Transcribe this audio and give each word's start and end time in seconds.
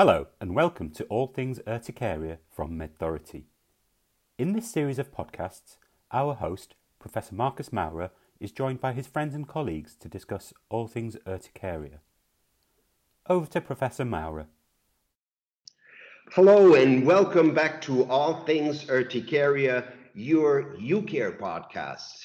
Hello 0.00 0.28
and 0.40 0.54
welcome 0.54 0.88
to 0.92 1.04
All 1.10 1.26
Things 1.26 1.60
Urticaria 1.66 2.38
from 2.50 2.70
MedThority. 2.70 3.42
In 4.38 4.54
this 4.54 4.72
series 4.72 4.98
of 4.98 5.12
podcasts, 5.12 5.76
our 6.10 6.32
host, 6.32 6.74
Professor 6.98 7.34
Marcus 7.34 7.70
Maurer, 7.70 8.10
is 8.40 8.50
joined 8.50 8.80
by 8.80 8.94
his 8.94 9.06
friends 9.06 9.34
and 9.34 9.46
colleagues 9.46 9.94
to 9.96 10.08
discuss 10.08 10.54
all 10.70 10.86
things 10.86 11.18
urticaria. 11.26 12.00
Over 13.28 13.46
to 13.48 13.60
Professor 13.60 14.06
Maurer. 14.06 14.46
Hello 16.32 16.72
and 16.76 17.04
welcome 17.04 17.52
back 17.52 17.82
to 17.82 18.04
All 18.06 18.42
Things 18.46 18.88
Urticaria, 18.88 19.84
your 20.14 20.76
UCare 20.80 21.38
podcast. 21.38 22.24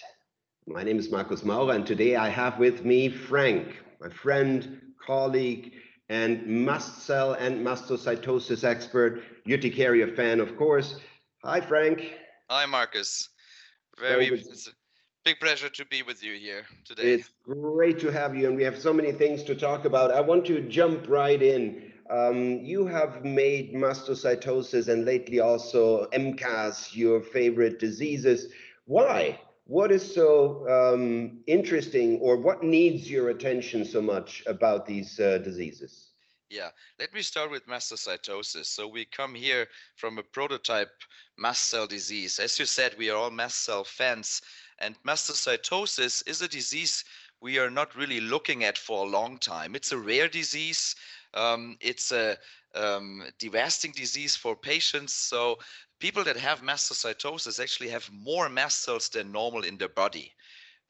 My 0.65 0.83
name 0.83 0.97
is 0.97 1.11
Marcus 1.11 1.43
Maurer, 1.43 1.73
and 1.73 1.85
today 1.85 2.15
I 2.15 2.29
have 2.29 2.57
with 2.57 2.85
me 2.85 3.09
Frank, 3.09 3.83
my 3.99 4.07
friend, 4.07 4.79
colleague, 5.05 5.73
and 6.09 6.45
mast 6.45 7.03
cell 7.03 7.33
and 7.33 7.65
mastocytosis 7.65 8.63
expert, 8.63 9.23
urticaria 9.47 10.07
fan, 10.15 10.39
of 10.39 10.57
course. 10.57 10.99
Hi, 11.43 11.59
Frank. 11.61 12.13
Hi, 12.49 12.65
Marcus. 12.65 13.29
Very, 13.99 14.29
Very 14.29 14.39
it's 14.41 14.67
a 14.67 14.71
big 15.23 15.39
pleasure 15.39 15.69
to 15.69 15.85
be 15.85 16.03
with 16.03 16.23
you 16.23 16.35
here 16.35 16.65
today. 16.83 17.13
It's 17.13 17.31
great 17.43 17.99
to 17.99 18.11
have 18.11 18.35
you, 18.35 18.47
and 18.47 18.55
we 18.55 18.63
have 18.63 18.77
so 18.77 18.93
many 18.93 19.11
things 19.11 19.43
to 19.43 19.55
talk 19.55 19.85
about. 19.85 20.11
I 20.11 20.21
want 20.21 20.45
to 20.45 20.61
jump 20.61 21.07
right 21.07 21.41
in. 21.41 21.91
Um, 22.09 22.59
you 22.63 22.85
have 22.85 23.25
made 23.25 23.73
mastocytosis 23.73 24.89
and 24.89 25.05
lately 25.05 25.39
also 25.39 26.05
MCAS 26.13 26.95
your 26.95 27.19
favorite 27.19 27.79
diseases. 27.79 28.51
Why? 28.85 29.39
What 29.65 29.91
is 29.91 30.13
so 30.13 30.67
um, 30.69 31.39
interesting 31.47 32.19
or 32.19 32.37
what 32.37 32.63
needs 32.63 33.09
your 33.09 33.29
attention 33.29 33.83
so 33.83 34.01
much 34.01 34.43
about 34.45 34.85
these 34.85 35.19
uh, 35.19 35.39
diseases? 35.39 36.11
Yeah, 36.51 36.69
let 36.99 37.11
me 37.13 37.23
start 37.23 37.49
with 37.49 37.65
mastocytosis. 37.65 38.67
So 38.67 38.87
we 38.87 39.05
come 39.05 39.33
here 39.33 39.67
from 39.95 40.19
a 40.19 40.23
prototype 40.23 40.91
mast 41.37 41.65
cell 41.65 41.87
disease. 41.87 42.37
As 42.37 42.59
you 42.59 42.65
said, 42.67 42.95
we 42.97 43.09
are 43.09 43.17
all 43.17 43.31
mast 43.31 43.63
cell 43.65 43.83
fans, 43.83 44.41
and 44.77 44.95
mastocytosis 45.03 46.27
is 46.27 46.41
a 46.43 46.47
disease 46.47 47.03
we 47.41 47.59
are 47.59 47.69
not 47.69 47.95
really 47.95 48.21
looking 48.21 48.63
at 48.63 48.77
for 48.77 49.05
a 49.05 49.09
long 49.09 49.37
time. 49.37 49.75
It's 49.75 49.91
a 49.91 49.97
rare 49.97 50.27
disease. 50.27 50.95
Um, 51.33 51.77
it's 51.81 52.11
a 52.11 52.37
um, 52.73 53.23
devastating 53.39 53.93
disease 53.95 54.35
for 54.35 54.55
patients. 54.55 55.13
So 55.13 55.57
people 55.99 56.23
that 56.23 56.37
have 56.37 56.61
mastocytosis 56.61 57.59
actually 57.59 57.89
have 57.89 58.09
more 58.11 58.49
mast 58.49 58.83
cells 58.83 59.09
than 59.09 59.31
normal 59.31 59.63
in 59.63 59.77
their 59.77 59.89
body. 59.89 60.33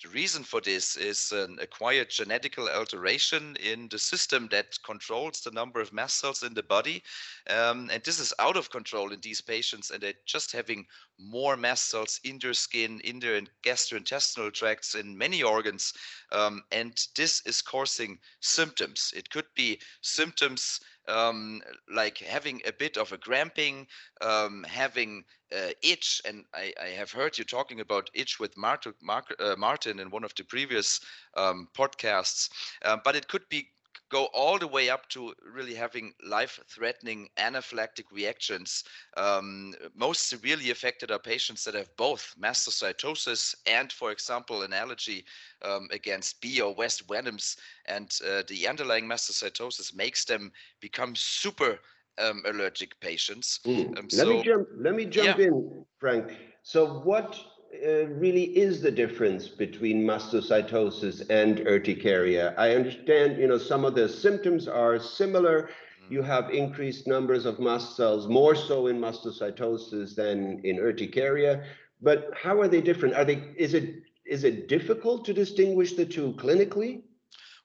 The 0.03 0.09
reason 0.09 0.43
for 0.43 0.59
this 0.59 0.97
is 0.97 1.31
an 1.31 1.57
acquired 1.61 2.09
genetical 2.09 2.69
alteration 2.69 3.55
in 3.55 3.87
the 3.87 3.97
system 3.97 4.49
that 4.51 4.77
controls 4.83 5.39
the 5.39 5.51
number 5.51 5.79
of 5.79 5.93
mast 5.93 6.19
cells 6.19 6.43
in 6.43 6.53
the 6.53 6.63
body. 6.63 7.01
Um, 7.49 7.89
and 7.89 8.03
this 8.03 8.19
is 8.19 8.33
out 8.37 8.57
of 8.57 8.69
control 8.69 9.13
in 9.13 9.21
these 9.21 9.39
patients, 9.39 9.91
and 9.91 10.03
they're 10.03 10.13
just 10.25 10.51
having 10.51 10.85
more 11.17 11.55
mast 11.55 11.87
cells 11.87 12.19
in 12.25 12.39
their 12.39 12.53
skin, 12.53 12.99
in 13.05 13.19
their 13.19 13.41
gastrointestinal 13.63 14.51
tracts, 14.51 14.95
in 14.95 15.17
many 15.17 15.41
organs. 15.43 15.93
Um, 16.33 16.65
and 16.73 16.93
this 17.15 17.41
is 17.45 17.61
causing 17.61 18.19
symptoms. 18.41 19.13
It 19.15 19.29
could 19.29 19.47
be 19.55 19.79
symptoms 20.01 20.81
um, 21.07 21.61
like 21.93 22.17
having 22.17 22.61
a 22.65 22.73
bit 22.73 22.97
of 22.97 23.11
a 23.11 23.17
cramping, 23.17 23.87
um, 24.21 24.65
having 24.67 25.23
uh, 25.55 25.69
itch, 25.81 26.21
and 26.25 26.43
I, 26.53 26.73
I, 26.81 26.87
have 26.87 27.11
heard 27.11 27.37
you 27.37 27.43
talking 27.43 27.79
about 27.79 28.09
itch 28.13 28.39
with 28.39 28.57
Martin, 28.57 28.93
Mark, 29.01 29.33
uh, 29.39 29.55
Martin 29.57 29.99
in 29.99 30.09
one 30.09 30.23
of 30.23 30.33
the 30.35 30.43
previous 30.43 30.99
um, 31.37 31.67
podcasts, 31.77 32.49
uh, 32.83 32.97
but 33.03 33.15
it 33.15 33.27
could 33.27 33.47
be 33.49 33.69
go 34.09 34.25
all 34.33 34.59
the 34.59 34.67
way 34.67 34.89
up 34.89 35.07
to 35.09 35.33
really 35.53 35.73
having 35.73 36.13
life-threatening 36.25 37.29
anaphylactic 37.37 38.05
reactions. 38.11 38.83
Um, 39.17 39.73
most 39.95 40.29
severely 40.29 40.71
affected 40.71 41.11
are 41.11 41.19
patients 41.19 41.63
that 41.63 41.75
have 41.75 41.89
both 41.97 42.35
mastocytosis 42.39 43.55
and, 43.65 43.91
for 43.91 44.11
example, 44.11 44.61
an 44.61 44.73
allergy 44.73 45.25
um, 45.63 45.87
against 45.91 46.41
bee 46.41 46.61
or 46.61 46.73
wasp 46.75 47.09
venoms. 47.09 47.57
And 47.87 48.11
uh, 48.27 48.43
the 48.47 48.67
underlying 48.67 49.05
mastocytosis 49.05 49.95
makes 49.95 50.25
them 50.25 50.51
become 50.81 51.15
super 51.15 51.79
um, 52.17 52.43
allergic 52.45 52.99
patients. 52.99 53.59
Mm. 53.65 53.95
let 53.95 54.11
so, 54.11 54.29
me 54.29 54.43
jump. 54.43 54.67
Let 54.77 54.95
me 54.95 55.05
jump 55.05 55.39
yeah. 55.39 55.45
in, 55.45 55.85
Frank. 55.97 56.31
So, 56.63 56.99
what 56.99 57.37
uh, 57.83 58.07
really 58.13 58.43
is 58.57 58.81
the 58.81 58.91
difference 58.91 59.47
between 59.47 60.05
mastocytosis 60.05 61.29
and 61.29 61.59
urticaria? 61.61 62.53
I 62.57 62.75
understand, 62.75 63.37
you 63.37 63.47
know, 63.47 63.57
some 63.57 63.85
of 63.85 63.95
the 63.95 64.07
symptoms 64.07 64.67
are 64.67 64.99
similar. 64.99 65.63
Mm-hmm. 65.63 66.13
You 66.13 66.21
have 66.21 66.49
increased 66.49 67.07
numbers 67.07 67.45
of 67.45 67.59
mast 67.59 67.95
cells, 67.95 68.27
more 68.27 68.55
so 68.55 68.87
in 68.87 68.99
mastocytosis 68.99 70.15
than 70.15 70.61
in 70.63 70.79
urticaria. 70.79 71.63
But 72.01 72.31
how 72.35 72.59
are 72.61 72.67
they 72.67 72.81
different? 72.81 73.15
Are 73.15 73.25
they? 73.25 73.53
Is 73.57 73.73
it 73.73 73.95
is 74.25 74.43
it 74.43 74.67
difficult 74.67 75.25
to 75.25 75.33
distinguish 75.33 75.93
the 75.93 76.05
two 76.05 76.33
clinically? 76.33 77.01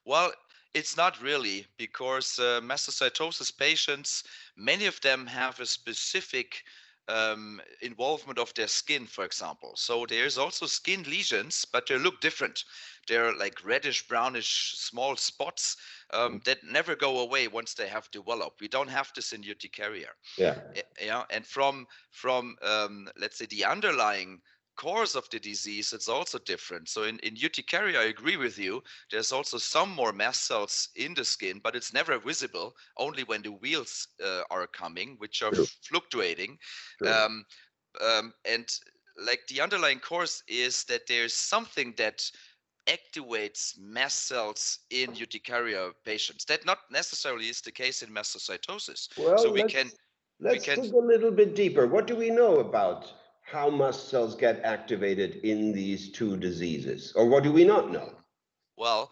Well, 0.05 0.31
it's 0.73 0.95
not 0.95 1.21
really 1.21 1.65
because 1.77 2.39
uh, 2.39 2.61
mastocytosis 2.61 3.55
patients, 3.57 4.23
many 4.55 4.85
of 4.85 5.01
them 5.01 5.25
have 5.27 5.59
a 5.59 5.65
specific 5.65 6.63
um, 7.07 7.61
involvement 7.81 8.39
of 8.39 8.53
their 8.53 8.67
skin, 8.67 9.05
for 9.05 9.25
example. 9.25 9.73
So 9.75 10.05
there's 10.07 10.37
also 10.37 10.65
skin 10.65 11.03
lesions, 11.03 11.65
but 11.71 11.87
they 11.87 11.97
look 11.97 12.21
different. 12.21 12.63
They're 13.07 13.35
like 13.35 13.65
reddish, 13.65 14.07
brownish, 14.07 14.73
small 14.77 15.15
spots 15.15 15.77
um, 16.13 16.39
mm. 16.39 16.43
that 16.45 16.63
never 16.63 16.95
go 16.95 17.19
away 17.19 17.47
once 17.47 17.73
they 17.73 17.87
have 17.87 18.09
developed. 18.11 18.61
We 18.61 18.67
don't 18.67 18.89
have 18.89 19.11
this 19.15 19.33
in 19.33 19.41
urticaria. 19.43 20.09
Yeah. 20.37 20.59
Yeah. 21.01 21.23
And 21.29 21.45
from 21.45 21.87
from 22.11 22.55
um, 22.61 23.09
let's 23.19 23.37
say 23.37 23.45
the 23.47 23.65
underlying 23.65 24.41
course 24.75 25.15
of 25.15 25.29
the 25.29 25.39
disease, 25.39 25.93
it's 25.93 26.09
also 26.09 26.37
different. 26.39 26.89
So 26.89 27.03
in, 27.03 27.19
in 27.19 27.35
urticaria, 27.35 27.99
I 27.99 28.05
agree 28.05 28.37
with 28.37 28.57
you. 28.57 28.83
There's 29.09 29.31
also 29.31 29.57
some 29.57 29.91
more 29.91 30.13
mast 30.13 30.45
cells 30.47 30.89
in 30.95 31.13
the 31.13 31.25
skin, 31.25 31.59
but 31.63 31.75
it's 31.75 31.93
never 31.93 32.17
visible, 32.19 32.75
only 32.97 33.23
when 33.23 33.41
the 33.41 33.51
wheals 33.51 34.07
uh, 34.23 34.41
are 34.49 34.67
coming, 34.67 35.15
which 35.19 35.41
are 35.41 35.51
fluctuating. 35.83 36.57
Um, 37.05 37.45
um, 38.01 38.33
and 38.45 38.67
like 39.25 39.41
the 39.47 39.61
underlying 39.61 39.99
cause 39.99 40.43
is 40.47 40.83
that 40.85 41.07
there's 41.07 41.33
something 41.33 41.93
that 41.97 42.23
activates 42.87 43.77
mast 43.79 44.27
cells 44.27 44.79
in 44.89 45.11
urticaria 45.11 45.91
patients. 46.03 46.45
That 46.45 46.65
not 46.65 46.79
necessarily 46.89 47.49
is 47.49 47.61
the 47.61 47.71
case 47.71 48.01
in 48.01 48.09
mastocytosis. 48.09 49.09
Well, 49.17 49.37
so 49.37 49.51
we 49.51 49.63
can 49.63 49.91
let's 50.39 50.67
we 50.67 50.73
can, 50.73 50.83
dig 50.83 50.93
a 50.93 50.97
little 50.97 51.31
bit 51.31 51.55
deeper. 51.55 51.85
What 51.87 52.07
do 52.07 52.15
we 52.15 52.29
know 52.29 52.59
about 52.59 53.11
how 53.41 53.69
mast 53.69 54.09
cells 54.09 54.35
get 54.35 54.63
activated 54.63 55.35
in 55.43 55.71
these 55.73 56.11
two 56.11 56.37
diseases, 56.37 57.13
or 57.15 57.27
what 57.27 57.43
do 57.43 57.51
we 57.51 57.65
not 57.65 57.91
know? 57.91 58.13
Well, 58.77 59.11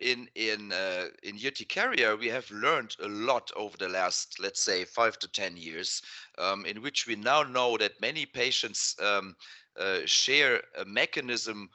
in 0.00 0.28
in 0.34 0.72
uh, 0.72 1.08
in 1.22 1.36
urticaria, 1.36 2.16
we 2.16 2.28
have 2.28 2.50
learned 2.50 2.96
a 3.02 3.08
lot 3.08 3.50
over 3.56 3.76
the 3.76 3.88
last, 3.88 4.38
let's 4.40 4.60
say, 4.62 4.84
five 4.84 5.18
to 5.18 5.28
ten 5.28 5.56
years, 5.56 6.02
um, 6.38 6.64
in 6.64 6.80
which 6.82 7.06
we 7.06 7.16
now 7.16 7.42
know 7.42 7.76
that 7.76 8.00
many 8.00 8.24
patients 8.24 8.96
um, 9.00 9.36
uh, 9.76 10.00
share 10.06 10.62
a 10.78 10.84
mechanism 10.84 11.68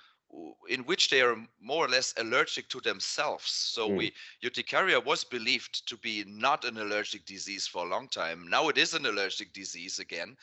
in 0.69 0.81
which 0.83 1.09
they 1.09 1.21
are 1.21 1.37
more 1.61 1.85
or 1.85 1.89
less 1.89 2.13
allergic 2.17 2.67
to 2.69 2.79
themselves. 2.81 3.49
So 3.49 3.89
mm. 3.89 3.97
we 3.97 4.13
urticaria 4.43 4.99
was 4.99 5.23
believed 5.23 5.87
to 5.87 5.97
be 5.97 6.23
not 6.27 6.65
an 6.65 6.77
allergic 6.77 7.25
disease 7.25 7.67
for 7.67 7.85
a 7.85 7.89
long 7.89 8.07
time. 8.09 8.47
Now 8.49 8.69
it 8.69 8.77
is 8.77 8.93
an 8.93 9.05
allergic 9.05 9.53
disease 9.53 9.99
again, 9.99 10.35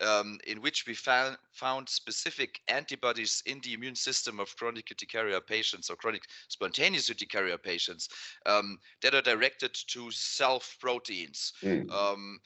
um, 0.00 0.38
in 0.46 0.60
which 0.60 0.86
we 0.86 0.94
found 0.94 1.36
found 1.52 1.88
specific 1.88 2.60
antibodies 2.68 3.42
in 3.46 3.60
the 3.60 3.74
immune 3.74 3.94
system 3.94 4.40
of 4.40 4.56
chronic 4.56 4.90
urticaria 4.90 5.40
patients 5.40 5.90
or 5.90 5.96
chronic 5.96 6.22
spontaneous 6.48 7.10
urticaria 7.10 7.58
patients 7.58 8.08
um, 8.46 8.78
that 9.02 9.14
are 9.14 9.22
directed 9.22 9.74
to 9.88 10.10
self 10.10 10.76
proteins. 10.80 11.52
Mm. 11.62 11.90
Um, 11.90 12.40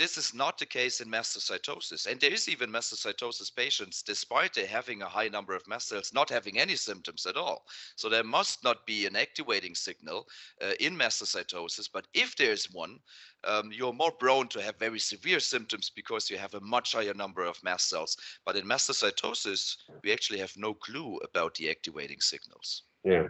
this 0.00 0.16
is 0.16 0.32
not 0.32 0.56
the 0.56 0.64
case 0.64 1.02
in 1.02 1.08
mastocytosis. 1.10 2.06
And 2.06 2.18
there 2.18 2.32
is 2.32 2.48
even 2.48 2.72
mastocytosis 2.72 3.54
patients, 3.54 4.02
despite 4.02 4.54
they 4.54 4.64
having 4.64 5.02
a 5.02 5.06
high 5.06 5.28
number 5.28 5.54
of 5.54 5.68
mast 5.68 5.88
cells, 5.88 6.10
not 6.14 6.30
having 6.30 6.58
any 6.58 6.74
symptoms 6.74 7.26
at 7.26 7.36
all. 7.36 7.66
So 7.96 8.08
there 8.08 8.24
must 8.24 8.64
not 8.64 8.86
be 8.86 9.04
an 9.04 9.14
activating 9.14 9.74
signal 9.74 10.26
uh, 10.62 10.72
in 10.80 10.96
mastocytosis. 10.96 11.90
But 11.92 12.06
if 12.14 12.34
there's 12.34 12.64
one, 12.72 12.98
um, 13.44 13.70
you're 13.70 13.92
more 13.92 14.12
prone 14.12 14.48
to 14.48 14.62
have 14.62 14.78
very 14.78 14.98
severe 14.98 15.38
symptoms 15.38 15.92
because 15.94 16.30
you 16.30 16.38
have 16.38 16.54
a 16.54 16.62
much 16.62 16.92
higher 16.94 17.12
number 17.12 17.44
of 17.44 17.62
mast 17.62 17.90
cells. 17.90 18.16
But 18.46 18.56
in 18.56 18.64
mastocytosis, 18.64 19.76
we 20.02 20.14
actually 20.14 20.38
have 20.38 20.54
no 20.56 20.72
clue 20.72 21.18
about 21.18 21.56
the 21.56 21.68
activating 21.68 22.20
signals. 22.20 22.84
Yeah. 23.04 23.26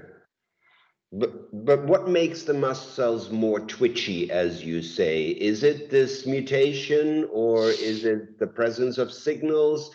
But, 1.13 1.65
but 1.65 1.85
what 1.87 2.09
makes 2.09 2.45
the 2.45 2.55
mast 2.55 2.95
cells 2.95 3.31
more 3.31 3.61
twitchy, 3.61 4.31
as 4.31 4.65
you 4.65 4.81
say? 4.81 5.31
Is 5.31 5.65
it 5.65 5.91
this 5.91 6.25
mutation 6.25 7.29
or 7.33 7.71
is 7.71 8.05
it 8.05 8.39
the 8.39 8.47
presence 8.47 8.97
of 8.97 9.13
signals? 9.13 9.91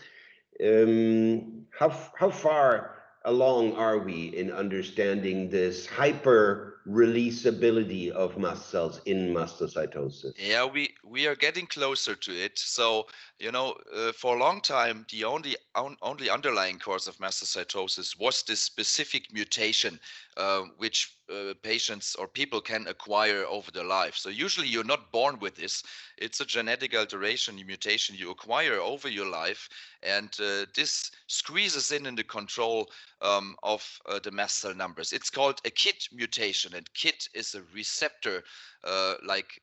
Um, 0.62 1.66
how, 1.78 1.90
how 2.18 2.30
far 2.30 2.96
along 3.26 3.74
are 3.74 3.98
we 3.98 4.28
in 4.36 4.52
understanding 4.52 5.50
this 5.50 5.86
hyper 5.86 6.76
releasability 6.88 8.12
of 8.12 8.38
mast 8.38 8.70
cells 8.70 9.02
in 9.06 9.34
mastocytosis? 9.34 10.34
Yeah, 10.38 10.66
we 10.66 10.94
we 11.04 11.28
are 11.28 11.36
getting 11.36 11.66
closer 11.66 12.16
to 12.16 12.32
it. 12.32 12.58
So 12.58 13.08
you 13.40 13.52
know, 13.52 13.76
uh, 13.94 14.12
for 14.12 14.36
a 14.36 14.40
long 14.40 14.62
time, 14.62 15.06
the 15.12 15.24
only 15.24 15.56
un, 15.74 15.98
only 16.02 16.30
underlying 16.30 16.80
cause 16.80 17.08
of 17.08 17.18
mastocytosis 17.18 18.20
was 18.20 18.44
this 18.44 18.62
specific 18.62 19.34
mutation, 19.34 20.00
uh, 20.38 20.64
which 20.78 21.16
uh, 21.30 21.54
patients 21.64 22.16
or 22.16 22.28
people 22.28 22.60
can 22.60 22.86
acquire 22.88 23.46
over 23.46 23.72
their 23.72 23.86
life. 23.86 24.16
So 24.16 24.30
usually 24.30 24.68
you're 24.68 24.84
not 24.84 25.12
born 25.12 25.40
with 25.40 25.56
this. 25.56 25.82
It's 26.18 26.42
a 26.42 26.46
genetic 26.46 26.94
alteration, 26.94 27.56
mutation 27.66 28.16
you 28.18 28.32
acquire 28.32 28.80
over 28.80 29.08
your 29.08 29.28
life, 29.28 29.70
and 30.04 30.30
uh, 30.40 30.66
this 30.76 31.12
squeezes 31.28 31.92
in 31.92 32.06
in 32.06 32.16
the 32.16 32.24
control 32.24 32.90
um, 33.22 33.56
of 33.64 34.00
uh, 34.08 34.20
the 34.20 34.32
mast 34.32 34.60
cell 34.60 34.76
numbers. 34.76 35.14
It's 35.14 35.30
called 35.30 35.62
a 35.66 35.70
KIT 35.70 36.10
mutation, 36.12 36.76
and 36.76 36.94
KIT 36.94 37.30
is 37.34 37.56
a 37.56 37.64
receptor 37.74 38.44
uh, 38.84 39.16
like 39.26 39.60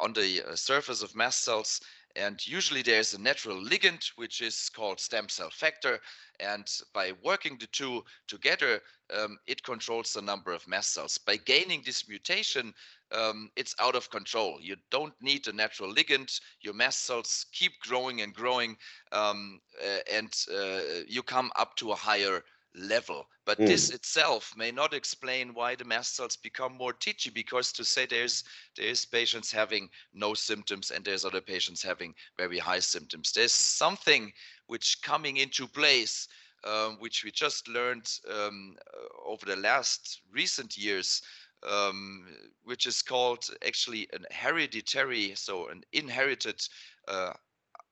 on 0.00 0.12
the 0.14 0.42
surface 0.54 1.02
of 1.02 1.14
mast 1.14 1.44
cells 1.44 1.80
and 2.16 2.46
usually 2.46 2.82
there's 2.82 3.14
a 3.14 3.20
natural 3.20 3.56
ligand, 3.56 4.06
which 4.16 4.40
is 4.40 4.68
called 4.68 5.00
stem 5.00 5.28
cell 5.28 5.50
factor. 5.50 6.00
And 6.40 6.66
by 6.92 7.12
working 7.22 7.56
the 7.58 7.66
two 7.68 8.04
together, 8.26 8.80
um, 9.16 9.38
it 9.46 9.62
controls 9.62 10.12
the 10.12 10.22
number 10.22 10.52
of 10.52 10.66
mast 10.66 10.92
cells. 10.94 11.18
By 11.18 11.36
gaining 11.36 11.82
this 11.84 12.08
mutation, 12.08 12.74
um, 13.12 13.50
it's 13.56 13.74
out 13.78 13.94
of 13.94 14.10
control. 14.10 14.58
You 14.60 14.76
don't 14.90 15.14
need 15.20 15.46
a 15.46 15.52
natural 15.52 15.94
ligand. 15.94 16.40
Your 16.60 16.74
mast 16.74 17.04
cells 17.04 17.46
keep 17.52 17.78
growing 17.80 18.22
and 18.22 18.34
growing, 18.34 18.76
um, 19.12 19.60
uh, 19.82 19.98
and 20.10 20.32
uh, 20.54 21.02
you 21.06 21.22
come 21.22 21.50
up 21.56 21.76
to 21.76 21.92
a 21.92 21.96
higher 21.96 22.42
level. 22.74 23.26
But 23.44 23.58
mm. 23.58 23.66
this 23.66 23.90
itself 23.90 24.52
may 24.56 24.70
not 24.70 24.94
explain 24.94 25.54
why 25.54 25.74
the 25.74 25.84
mast 25.84 26.16
cells 26.16 26.36
become 26.36 26.76
more 26.76 26.92
titchy 26.92 27.30
because 27.30 27.72
to 27.72 27.84
say 27.84 28.06
there's 28.06 28.44
there's 28.76 29.04
patients 29.04 29.52
having 29.52 29.90
no 30.14 30.34
symptoms 30.34 30.90
and 30.90 31.04
there's 31.04 31.24
other 31.24 31.40
patients 31.40 31.82
having 31.82 32.14
very 32.38 32.58
high 32.58 32.80
symptoms. 32.80 33.32
There's 33.32 33.52
something 33.52 34.32
which 34.66 35.02
coming 35.02 35.38
into 35.38 35.66
place 35.66 36.28
um, 36.64 36.96
which 37.00 37.24
we 37.24 37.30
just 37.30 37.68
learned 37.68 38.08
um, 38.30 38.76
uh, 38.94 39.28
over 39.28 39.46
the 39.46 39.56
last 39.56 40.20
recent 40.32 40.76
years, 40.76 41.22
um, 41.68 42.26
which 42.64 42.86
is 42.86 43.02
called 43.02 43.44
actually 43.66 44.08
an 44.12 44.24
hereditary, 44.30 45.34
so 45.34 45.68
an 45.68 45.82
inherited 45.92 46.60
uh, 47.08 47.32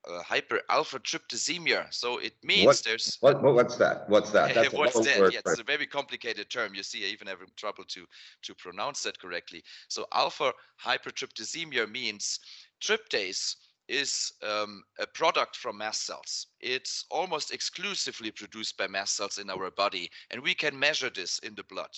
uh, 0.09 0.21
hyper 0.23 0.61
alpha 0.69 0.99
tryptasemia. 0.99 1.85
So 1.93 2.17
it 2.17 2.33
means 2.43 2.65
what, 2.65 2.81
there's 2.83 3.17
what, 3.21 3.41
what's 3.41 3.77
that? 3.77 4.09
What's 4.09 4.31
that? 4.31 4.53
That's 4.55 4.73
what's 4.73 4.99
that? 4.99 5.19
Word, 5.19 5.33
yeah, 5.33 5.41
it's 5.45 5.59
a 5.59 5.63
very 5.63 5.85
complicated 5.85 6.49
term. 6.49 6.73
You 6.73 6.83
see, 6.83 7.05
I 7.05 7.09
even 7.09 7.27
have 7.27 7.39
trouble 7.55 7.83
to 7.85 8.05
to 8.43 8.55
pronounce 8.55 9.03
that 9.03 9.19
correctly. 9.19 9.63
So 9.87 10.05
alpha 10.13 10.53
hypertryptasemia 10.83 11.89
means 11.89 12.39
tryptase 12.81 13.55
is 13.87 14.33
um, 14.41 14.83
a 14.99 15.07
product 15.07 15.55
from 15.55 15.77
mast 15.77 16.05
cells. 16.05 16.47
It's 16.61 17.05
almost 17.11 17.53
exclusively 17.53 18.31
produced 18.31 18.77
by 18.77 18.87
mast 18.87 19.17
cells 19.17 19.37
in 19.37 19.49
our 19.49 19.69
body, 19.71 20.09
and 20.29 20.41
we 20.41 20.53
can 20.53 20.77
measure 20.77 21.09
this 21.09 21.39
in 21.39 21.55
the 21.55 21.63
blood. 21.65 21.89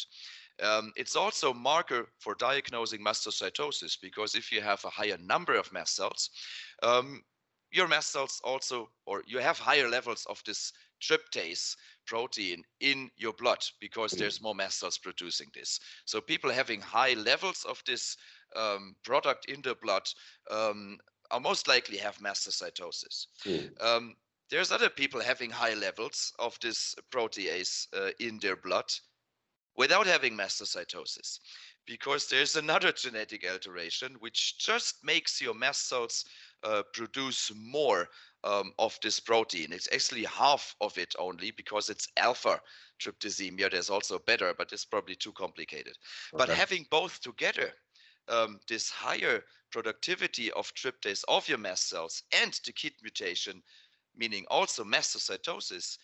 Um, 0.62 0.92
it's 0.96 1.16
also 1.16 1.52
a 1.52 1.56
marker 1.56 2.08
for 2.20 2.36
diagnosing 2.36 3.04
mastocytosis 3.04 3.98
because 4.00 4.36
if 4.36 4.52
you 4.52 4.62
have 4.62 4.84
a 4.86 4.90
higher 4.90 5.18
number 5.18 5.56
of 5.56 5.72
mast 5.72 5.96
cells, 5.96 6.30
um, 6.84 7.24
your 7.74 7.88
mast 7.88 8.12
cells 8.12 8.40
also, 8.44 8.90
or 9.06 9.24
you 9.26 9.40
have 9.40 9.58
higher 9.58 9.90
levels 9.90 10.26
of 10.30 10.42
this 10.46 10.72
tryptase 11.02 11.76
protein 12.06 12.64
in 12.80 13.10
your 13.18 13.34
blood 13.34 13.60
because 13.82 14.14
mm. 14.14 14.20
there's 14.20 14.42
more 14.42 14.56
mast 14.56 14.80
cells 14.80 14.98
producing 14.98 15.48
this. 15.54 15.80
So 16.06 16.22
people 16.22 16.52
having 16.52 16.80
high 16.80 17.16
levels 17.16 17.66
of 17.68 17.82
this 17.86 18.16
um, 18.56 18.96
product 19.04 19.46
in 19.46 19.62
the 19.64 19.76
blood 19.82 20.04
um, 20.52 20.98
are 21.32 21.40
most 21.40 21.68
likely 21.68 21.98
have 21.98 22.18
mastocytosis. 22.20 23.26
Mm. 23.46 23.84
Um, 23.84 24.16
there's 24.52 24.72
other 24.72 24.90
people 24.90 25.20
having 25.20 25.50
high 25.50 25.74
levels 25.74 26.32
of 26.38 26.58
this 26.62 26.96
protease 27.12 27.88
uh, 27.98 28.12
in 28.20 28.38
their 28.40 28.56
blood 28.56 28.86
without 29.76 30.06
having 30.06 30.38
mastocytosis 30.38 31.40
because 31.86 32.28
there's 32.28 32.56
another 32.56 32.92
genetic 32.92 33.46
alteration 33.50 34.16
which 34.20 34.58
just 34.58 35.04
makes 35.04 35.42
your 35.42 35.54
mast 35.54 35.90
cells 35.90 36.24
uh, 36.64 36.84
produce 36.94 37.52
more 37.56 38.08
um, 38.44 38.74
of 38.80 38.98
this 39.02 39.20
protein. 39.20 39.72
It's 39.72 39.90
actually 39.94 40.24
half 40.24 40.76
of 40.82 40.98
it 40.98 41.14
only 41.18 41.52
because 41.52 41.90
it's 41.90 42.08
alpha 42.18 42.62
tryptasemia. 43.02 43.72
There's 43.72 43.90
also 43.90 44.20
beta, 44.20 44.54
but 44.58 44.72
it's 44.74 44.86
probably 44.86 45.16
too 45.16 45.34
complicated. 45.34 45.98
Okay. 46.34 46.46
But 46.46 46.50
having 46.50 46.86
both 46.90 47.22
together, 47.22 47.74
um, 48.28 48.60
this 48.68 48.90
higher 48.90 49.44
productivity 49.72 50.52
of 50.52 50.74
tryptase 50.76 51.24
of 51.28 51.48
your 51.48 51.58
mast 51.58 51.90
cells 51.90 52.24
and 52.32 52.58
the 52.66 52.72
KIT 52.72 52.94
mutation, 53.02 53.62
meaning 54.16 54.46
also 54.50 54.84
mastocytosis, 54.84 55.98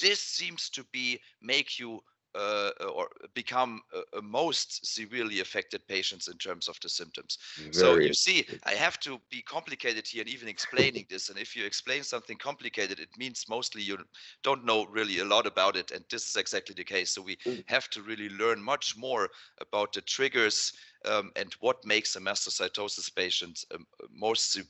this 0.00 0.20
seems 0.20 0.70
to 0.70 0.84
be 0.92 1.20
make 1.42 1.78
you 1.78 2.00
uh, 2.34 2.70
or 2.94 3.08
become 3.34 3.82
uh, 3.94 4.20
most 4.22 4.86
severely 4.86 5.40
affected 5.40 5.86
patients 5.88 6.28
in 6.28 6.36
terms 6.38 6.68
of 6.68 6.78
the 6.80 6.88
symptoms. 6.88 7.38
Very 7.58 7.72
so 7.72 7.98
you 7.98 8.14
see, 8.14 8.46
I 8.64 8.72
have 8.72 8.98
to 9.00 9.20
be 9.30 9.42
complicated 9.42 10.06
here 10.06 10.22
and 10.22 10.30
even 10.30 10.48
explaining 10.48 11.06
this. 11.10 11.28
And 11.28 11.38
if 11.38 11.56
you 11.56 11.64
explain 11.64 12.02
something 12.02 12.36
complicated, 12.36 13.00
it 13.00 13.08
means 13.18 13.46
mostly 13.48 13.82
you 13.82 13.98
don't 14.42 14.64
know 14.64 14.86
really 14.86 15.18
a 15.20 15.24
lot 15.24 15.46
about 15.46 15.76
it. 15.76 15.90
And 15.90 16.04
this 16.10 16.28
is 16.28 16.36
exactly 16.36 16.74
the 16.74 16.84
case. 16.84 17.10
So 17.10 17.22
we 17.22 17.36
mm. 17.36 17.64
have 17.66 17.88
to 17.90 18.02
really 18.02 18.28
learn 18.28 18.62
much 18.62 18.96
more 18.96 19.28
about 19.60 19.92
the 19.92 20.00
triggers 20.02 20.72
um, 21.06 21.32
and 21.36 21.52
what 21.60 21.84
makes 21.84 22.14
a 22.16 22.20
mastocytosis 22.20 23.14
patient 23.14 23.64
a 23.72 23.78
most 24.14 24.60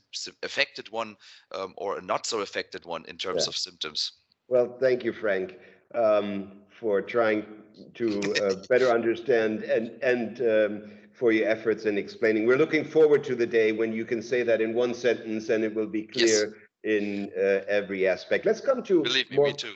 affected 0.43 0.89
one 0.91 1.15
um, 1.53 1.73
or 1.77 1.97
a 1.97 2.01
not 2.01 2.25
so 2.25 2.39
affected 2.39 2.85
one 2.85 3.03
in 3.07 3.17
terms 3.17 3.45
yeah. 3.45 3.49
of 3.49 3.55
symptoms. 3.55 4.13
Well, 4.47 4.77
thank 4.79 5.03
you, 5.03 5.13
Frank 5.13 5.57
um, 5.95 6.51
for 6.81 6.99
trying 6.99 7.45
to 7.93 8.07
uh, 8.43 8.55
better 8.67 8.89
understand 8.89 9.63
and 9.63 9.91
and 10.01 10.41
um, 10.41 10.91
for 11.13 11.31
your 11.31 11.47
efforts 11.47 11.85
in 11.85 11.97
explaining. 11.97 12.47
We're 12.47 12.57
looking 12.57 12.83
forward 12.83 13.23
to 13.25 13.35
the 13.35 13.45
day 13.45 13.71
when 13.71 13.93
you 13.93 14.05
can 14.05 14.21
say 14.23 14.41
that 14.41 14.59
in 14.59 14.73
one 14.73 14.93
sentence 14.95 15.49
and 15.49 15.63
it 15.63 15.73
will 15.75 15.91
be 15.99 16.03
clear 16.03 16.39
yes. 16.83 16.95
in 16.95 17.29
uh, 17.37 17.61
every 17.67 18.07
aspect. 18.07 18.47
Let's 18.47 18.61
come 18.61 18.81
to 18.81 19.03
believe 19.03 19.29
me, 19.29 19.37
more, 19.37 19.47
me 19.47 19.53
too. 19.53 19.75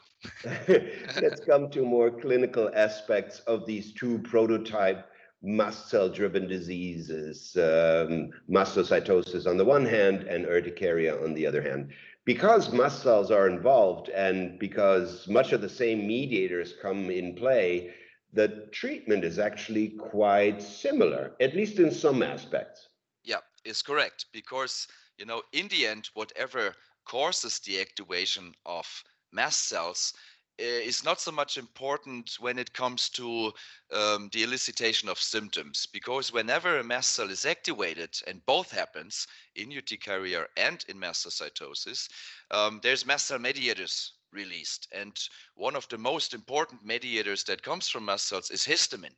let's 1.22 1.42
come 1.46 1.69
to 1.69 1.86
more 1.86 2.10
clinical 2.10 2.72
aspects 2.74 3.42
of 3.42 3.68
these 3.68 3.94
two 3.94 4.18
prototype 4.19 5.06
mast 5.44 5.90
cell 5.92 6.10
driven 6.10 6.48
diseases, 6.48 7.56
um, 7.58 8.31
mastocytosis 8.50 9.46
on 9.46 9.58
the 9.58 9.66
one 9.66 9.86
hand 9.86 10.24
and 10.24 10.48
urticaria 10.48 11.24
on 11.24 11.36
the 11.36 11.46
other 11.46 11.62
hand 11.62 11.91
because 12.25 12.74
mast 12.74 13.03
cells 13.03 13.32
are 13.32 13.48
involved 13.48 14.10
and 14.10 14.60
because 14.60 15.27
much 15.27 15.53
of 15.53 15.62
the 15.62 15.70
same 15.70 16.08
mediators 16.08 16.74
come 16.82 17.10
in 17.10 17.36
play, 17.36 17.94
the 18.34 18.67
treatment 18.72 19.24
is 19.24 19.39
actually 19.39 19.89
quite 19.89 20.62
similar, 20.62 21.36
at 21.39 21.55
least 21.55 21.79
in 21.79 21.91
some 21.91 22.22
aspects. 22.22 22.89
Yeah, 23.24 23.41
it's 23.63 23.82
correct. 23.82 24.25
Because, 24.34 24.88
you 25.17 25.25
know, 25.25 25.41
in 25.53 25.67
the 25.70 25.88
end, 25.88 26.10
whatever 26.15 26.74
causes 27.05 27.60
the 27.60 27.79
activation 27.79 28.53
of 28.65 28.86
mast 29.32 29.70
cells 29.70 30.13
is 30.57 31.03
not 31.03 31.19
so 31.19 31.31
much 31.31 31.57
important 31.57 32.38
when 32.39 32.57
it 32.57 32.74
comes 32.74 33.09
to 33.09 33.51
um, 33.91 34.29
the 34.31 34.43
elicitation 34.43 35.09
of 35.09 35.19
symptoms 35.19 35.85
because 35.85 36.31
whenever 36.31 36.79
a 36.79 36.83
mast 36.83 37.12
cell 37.12 37.29
is 37.29 37.45
activated 37.45 38.09
and 38.27 38.45
both 38.45 38.71
happens 38.71 39.27
in 39.55 39.71
urticaria 39.71 40.45
and 40.57 40.85
in 40.88 40.97
mastocytosis 40.97 42.09
um, 42.51 42.79
there's 42.83 43.05
mast 43.05 43.27
cell 43.27 43.39
mediators 43.39 44.13
released. 44.35 44.88
And 44.91 45.17
one 45.55 45.75
of 45.75 45.88
the 45.88 45.97
most 45.97 46.33
important 46.33 46.85
mediators 46.85 47.43
that 47.45 47.63
comes 47.63 47.88
from 47.88 48.05
mast 48.05 48.27
cells 48.27 48.51
is 48.51 48.65
histamine. 48.65 49.15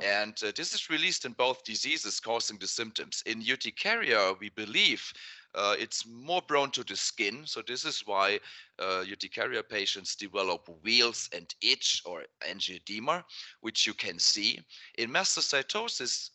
And 0.00 0.34
uh, 0.42 0.52
this 0.56 0.72
is 0.72 0.88
released 0.88 1.24
in 1.24 1.32
both 1.32 1.64
diseases 1.64 2.20
causing 2.20 2.58
the 2.58 2.66
symptoms. 2.66 3.22
In 3.26 3.42
urticaria 3.42 4.34
we 4.40 4.48
believe 4.50 5.12
uh, 5.54 5.74
it's 5.78 6.06
more 6.06 6.42
prone 6.42 6.70
to 6.70 6.84
the 6.84 6.96
skin. 6.96 7.42
So 7.44 7.62
this 7.66 7.84
is 7.84 8.02
why 8.06 8.40
uh, 8.78 9.04
urticaria 9.10 9.62
patients 9.62 10.16
develop 10.16 10.68
wheals 10.82 11.28
and 11.34 11.52
itch 11.60 12.02
or 12.04 12.24
angioedema, 12.48 13.24
which 13.60 13.86
you 13.86 13.94
can 13.94 14.18
see. 14.18 14.60
In 14.98 15.10
mastocytosis, 15.10 16.30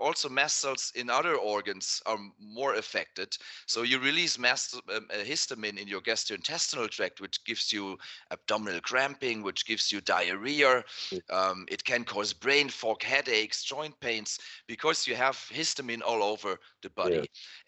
also 0.00 0.28
mast 0.28 0.58
cells 0.58 0.92
in 0.94 1.10
other 1.10 1.36
organs 1.36 2.02
are 2.06 2.18
more 2.40 2.74
affected. 2.74 3.36
So 3.66 3.82
you 3.82 3.98
release 3.98 4.38
mast, 4.38 4.80
um, 4.94 5.06
histamine 5.10 5.78
in 5.78 5.88
your 5.88 6.00
gastrointestinal 6.00 6.90
tract, 6.90 7.20
which 7.20 7.44
gives 7.44 7.72
you 7.72 7.98
abdominal 8.30 8.80
cramping, 8.80 9.42
which 9.42 9.66
gives 9.66 9.92
you 9.92 10.00
diarrhea. 10.00 10.84
Um, 11.30 11.66
it 11.68 11.84
can 11.84 12.04
cause 12.04 12.32
brain 12.32 12.68
fog, 12.68 13.02
headaches, 13.02 13.64
joint 13.64 13.98
pains, 14.00 14.38
because 14.66 15.06
you 15.06 15.14
have 15.14 15.36
histamine 15.52 16.02
all 16.02 16.22
over 16.22 16.58
the 16.82 16.90
body. 16.90 17.16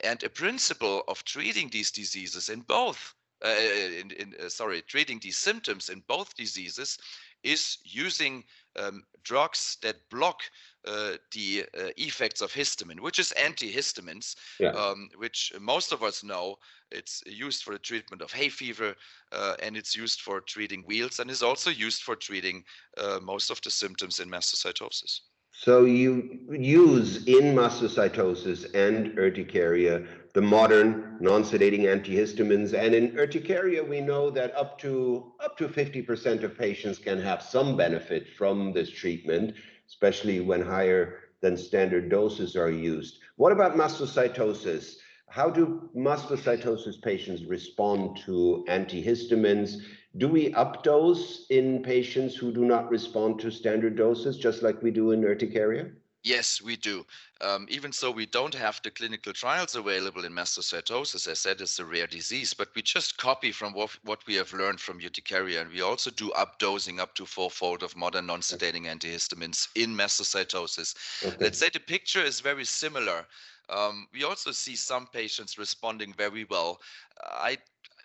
Yeah. 0.03 0.11
And 0.11 0.23
a 0.23 0.29
principle 0.29 1.03
of 1.09 1.25
treating 1.25 1.69
these 1.71 1.91
diseases 1.91 2.49
in 2.49 2.61
both, 2.61 3.15
uh, 3.45 3.49
in, 3.49 4.11
in, 4.13 4.35
uh, 4.45 4.49
sorry, 4.49 4.83
treating 4.83 5.19
these 5.21 5.37
symptoms 5.37 5.89
in 5.89 6.03
both 6.09 6.35
diseases 6.37 6.99
is 7.43 7.79
using 7.85 8.45
um, 8.79 9.03
drugs 9.25 9.79
that 9.83 9.97
block 10.11 10.41
uh, 10.87 11.13
the 11.33 11.65
uh, 11.77 11.89
effects 11.97 12.41
of 12.41 12.53
histamine, 12.53 13.01
which 13.01 13.19
is 13.19 13.33
antihistamines, 13.39 14.37
yeah. 14.61 14.71
um, 14.71 15.09
which 15.17 15.53
most 15.61 15.93
of 15.93 16.03
us 16.03 16.23
know. 16.23 16.57
It's 16.93 17.23
used 17.27 17.65
for 17.65 17.73
the 17.73 17.81
treatment 17.81 18.23
of 18.23 18.31
hay 18.31 18.49
fever, 18.49 18.95
uh, 19.33 19.55
and 19.61 19.77
it's 19.77 19.97
used 19.97 20.21
for 20.21 20.41
treating 20.41 20.83
wheals, 20.83 21.19
and 21.19 21.31
is 21.31 21.43
also 21.43 21.71
used 21.71 22.03
for 22.03 22.15
treating 22.15 22.63
uh, 22.97 23.19
most 23.21 23.51
of 23.51 23.61
the 23.63 23.71
symptoms 23.71 24.21
in 24.21 24.31
mastocytosis. 24.31 25.21
So 25.59 25.85
you 25.87 26.39
use 26.51 27.27
in 27.27 27.55
mastocytosis 27.57 28.75
and 28.75 29.19
urticaria 29.19 30.07
the 30.37 30.43
modern 30.43 31.17
non-sedating 31.19 31.85
antihistamines, 31.85 32.75
and 32.75 32.95
in 32.95 33.17
urticaria 33.17 33.83
we 33.83 34.03
know 34.03 34.29
that 34.29 34.55
up 34.55 34.79
to 34.79 35.33
up 35.43 35.57
to 35.57 35.67
50% 35.67 36.43
of 36.43 36.59
patients 36.59 36.99
can 36.99 37.19
have 37.19 37.41
some 37.41 37.75
benefit 37.75 38.29
from 38.37 38.71
this 38.71 38.91
treatment, 38.91 39.55
especially 39.89 40.41
when 40.41 40.61
higher 40.61 41.21
than 41.41 41.57
standard 41.57 42.11
doses 42.11 42.55
are 42.55 42.71
used. 42.71 43.21
What 43.37 43.51
about 43.51 43.77
mastocytosis? 43.77 44.97
How 45.31 45.49
do 45.49 45.89
mastocytosis 45.97 47.01
patients 47.01 47.45
respond 47.45 48.19
to 48.27 48.63
antihistamines? 48.69 49.79
Do 50.19 50.29
we 50.29 50.53
updose 50.53 51.49
in 51.49 51.83
patients 51.83 52.37
who 52.37 52.53
do 52.53 52.67
not 52.67 52.91
respond 52.91 53.41
to 53.41 53.51
standard 53.51 53.97
doses, 53.97 54.37
just 54.37 54.63
like 54.63 54.83
we 54.83 54.91
do 54.91 55.13
in 55.13 55.25
urticaria? 55.25 55.93
Yes, 56.27 56.61
we 56.61 56.75
do. 56.75 57.07
Um, 57.41 57.69
even 57.71 57.93
so, 57.93 58.11
we 58.11 58.27
don't 58.27 58.55
have 58.55 58.81
the 58.83 58.91
clinical 58.91 59.33
trials 59.33 59.77
available 59.77 60.25
in 60.25 60.33
mastocytosis. 60.33 61.15
As 61.15 61.29
I 61.29 61.35
said, 61.35 61.61
it's 61.61 61.79
a 61.79 61.85
rare 61.85 62.09
disease, 62.09 62.53
but 62.53 62.69
we 62.75 62.83
just 62.83 63.17
copy 63.17 63.53
from 63.53 63.73
what, 63.75 63.91
what 64.03 64.27
we 64.27 64.35
have 64.35 64.53
learned 64.53 64.81
from 64.81 64.99
urticaria. 64.99 65.61
And 65.61 65.71
we 65.71 65.83
also 65.83 66.11
do 66.11 66.33
updosing 66.37 66.99
up 66.99 67.15
to 67.15 67.27
fourfold 67.27 67.85
of 67.85 67.95
modern 67.95 68.27
non 68.27 68.41
sedating 68.41 68.87
antihistamines 68.87 69.69
in 69.77 69.97
mastocytosis. 69.97 70.97
Okay. 71.25 71.37
Let's 71.39 71.61
say 71.61 71.69
the 71.73 71.79
picture 71.79 72.25
is 72.25 72.41
very 72.41 72.65
similar. 72.65 73.25
Um, 73.69 74.09
we 74.13 74.25
also 74.25 74.51
see 74.51 74.75
some 74.75 75.07
patients 75.07 75.59
responding 75.59 76.13
very 76.13 76.45
well. 76.51 76.81
I 77.23 77.59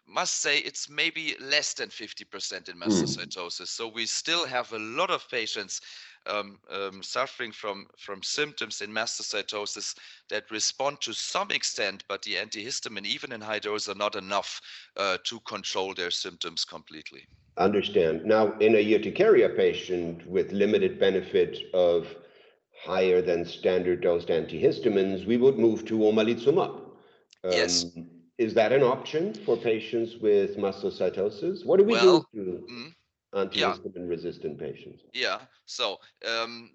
must 0.07 0.41
say 0.41 0.59
it's 0.59 0.89
maybe 0.89 1.35
less 1.39 1.73
than 1.73 1.89
50% 1.89 2.69
in 2.69 2.75
hmm. 2.75 2.83
mastocytosis. 2.83 3.61
Mm. 3.61 3.67
So 3.67 3.87
we 3.87 4.05
still 4.05 4.45
have 4.45 4.71
a 4.73 4.79
lot 4.79 5.09
of 5.09 5.27
patients 5.29 5.81
um, 6.27 6.57
um, 6.69 7.03
suffering 7.03 7.51
from, 7.51 7.87
from 7.97 8.23
symptoms 8.23 8.81
in 8.81 8.91
mastocytosis 8.91 9.95
that 10.29 10.49
respond 10.51 11.01
to 11.01 11.13
some 11.13 11.51
extent, 11.51 12.03
but 12.07 12.21
the 12.23 12.35
antihistamine, 12.35 13.05
even 13.05 13.31
in 13.31 13.41
high 13.41 13.59
dose, 13.59 13.87
are 13.87 13.95
not 13.95 14.15
enough 14.15 14.61
uh, 14.97 15.17
to 15.23 15.39
control 15.41 15.93
their 15.93 16.11
symptoms 16.11 16.65
completely. 16.65 17.27
Understand. 17.57 18.25
Now, 18.25 18.57
in 18.59 18.75
a 18.75 18.93
urticaria 18.93 19.49
patient 19.49 20.25
with 20.25 20.51
limited 20.51 20.99
benefit 20.99 21.57
of 21.73 22.07
higher 22.83 23.21
than 23.21 23.45
standard 23.45 24.01
dosed 24.01 24.29
antihistamines, 24.29 25.25
we 25.25 25.37
would 25.37 25.57
move 25.57 25.85
to 25.85 25.97
omalizumab. 25.97 26.75
Um, 27.43 27.51
yes 27.51 27.85
is 28.41 28.55
that 28.55 28.71
an 28.71 28.81
option 28.81 29.35
for 29.45 29.55
patients 29.55 30.15
with 30.19 30.57
mastocytosis? 30.57 31.63
What 31.63 31.77
do 31.77 31.83
we 31.83 31.93
well, 31.93 32.27
do 32.33 32.39
to 32.39 32.73
mm, 32.73 32.93
antihistamine 33.33 34.09
resistant 34.09 34.59
patients? 34.59 35.03
Yeah, 35.13 35.39
so 35.65 35.97
um, 36.27 36.71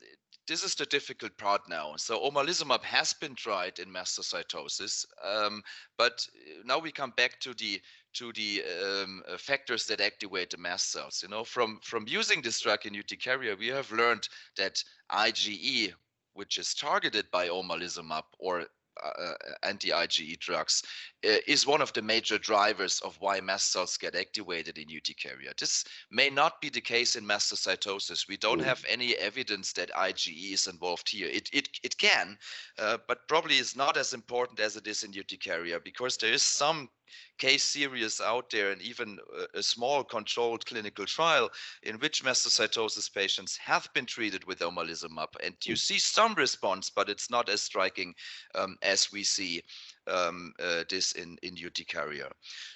this 0.47 0.63
is 0.63 0.75
the 0.75 0.87
difficult 0.87 1.37
part 1.39 1.63
now. 1.69 1.95
So 1.97 2.19
omalizumab 2.19 2.83
has 2.83 3.13
been 3.13 3.35
tried 3.35 3.79
in 3.79 3.93
mastocytosis, 3.93 5.05
um, 5.25 5.63
but 5.99 6.27
now 6.65 6.79
we 6.79 6.93
come 6.93 7.13
back 7.17 7.41
to 7.41 7.55
the 7.55 7.81
to 8.15 8.33
the 8.33 8.63
um, 8.83 9.23
uh, 9.29 9.37
factors 9.37 9.87
that 9.87 10.01
activate 10.01 10.51
the 10.51 10.57
mast 10.57 10.91
cells. 10.91 11.23
You 11.23 11.29
know, 11.29 11.45
from 11.45 11.81
from 11.83 12.07
using 12.09 12.41
this 12.41 12.61
drug 12.61 12.87
in 12.87 12.95
urticaria, 12.95 13.57
we 13.59 13.69
have 13.69 13.91
learned 13.93 14.29
that 14.57 14.83
IgE, 15.11 15.93
which 16.33 16.59
is 16.59 16.75
targeted 16.75 17.31
by 17.31 17.49
omalizumab 17.49 18.25
or 18.39 18.67
uh, 19.05 19.35
anti-IgE 19.63 20.39
drugs 20.39 20.83
uh, 21.25 21.37
is 21.47 21.67
one 21.67 21.81
of 21.81 21.93
the 21.93 22.03
major 22.03 22.39
drivers 22.39 23.01
of 23.01 23.17
why 23.21 23.41
mast 23.41 23.73
cells 23.73 23.97
get 23.97 24.15
activated 24.15 24.79
in 24.79 24.89
urticaria. 24.89 25.53
This 25.59 25.85
may 26.11 26.31
not 26.31 26.61
be 26.61 26.69
the 26.69 26.81
case 26.81 27.17
in 27.17 27.25
mastocytosis. 27.25 28.29
We 28.29 28.37
don't 28.37 28.61
mm. 28.61 28.65
have 28.65 28.85
any 28.89 29.15
evidence 29.17 29.73
that 29.75 29.91
IgE 29.91 30.53
is 30.53 30.67
involved 30.67 31.09
here. 31.09 31.29
It 31.29 31.51
it 31.53 31.76
it 31.83 31.97
can, 31.99 32.39
uh, 32.79 32.99
but 33.09 33.29
probably 33.29 33.57
is 33.57 33.77
not 33.77 33.97
as 33.97 34.13
important 34.13 34.61
as 34.61 34.77
it 34.77 34.87
is 34.87 35.03
in 35.03 35.13
urticaria 35.13 35.81
because 35.83 36.17
there 36.17 36.33
is 36.33 36.43
some 36.43 36.89
case 37.39 37.63
series 37.63 38.21
out 38.21 38.51
there 38.51 38.71
and 38.73 38.83
even 38.83 39.19
a, 39.55 39.63
small 39.63 40.03
controlled 40.03 40.65
clinical 40.67 41.05
trial 41.05 41.51
in 41.83 41.97
which 41.97 42.25
mastocytosis 42.25 43.13
patients 43.13 43.57
have 43.57 43.89
been 43.95 44.07
treated 44.07 44.45
with 44.45 44.59
omalizumab 44.61 45.29
and 45.45 45.55
you 45.65 45.75
mm. 45.75 45.79
see 45.79 45.99
some 45.99 46.35
response 46.35 46.91
but 46.91 47.09
it's 47.09 47.31
not 47.31 47.49
as 47.49 47.63
striking 47.63 48.15
um, 48.55 48.77
as 48.83 49.13
we 49.13 49.23
see 49.23 49.63
um, 50.07 50.53
uh, 50.59 50.85
this 50.89 51.13
in, 51.13 51.37
in 51.43 51.55
urticaria. 51.57 52.31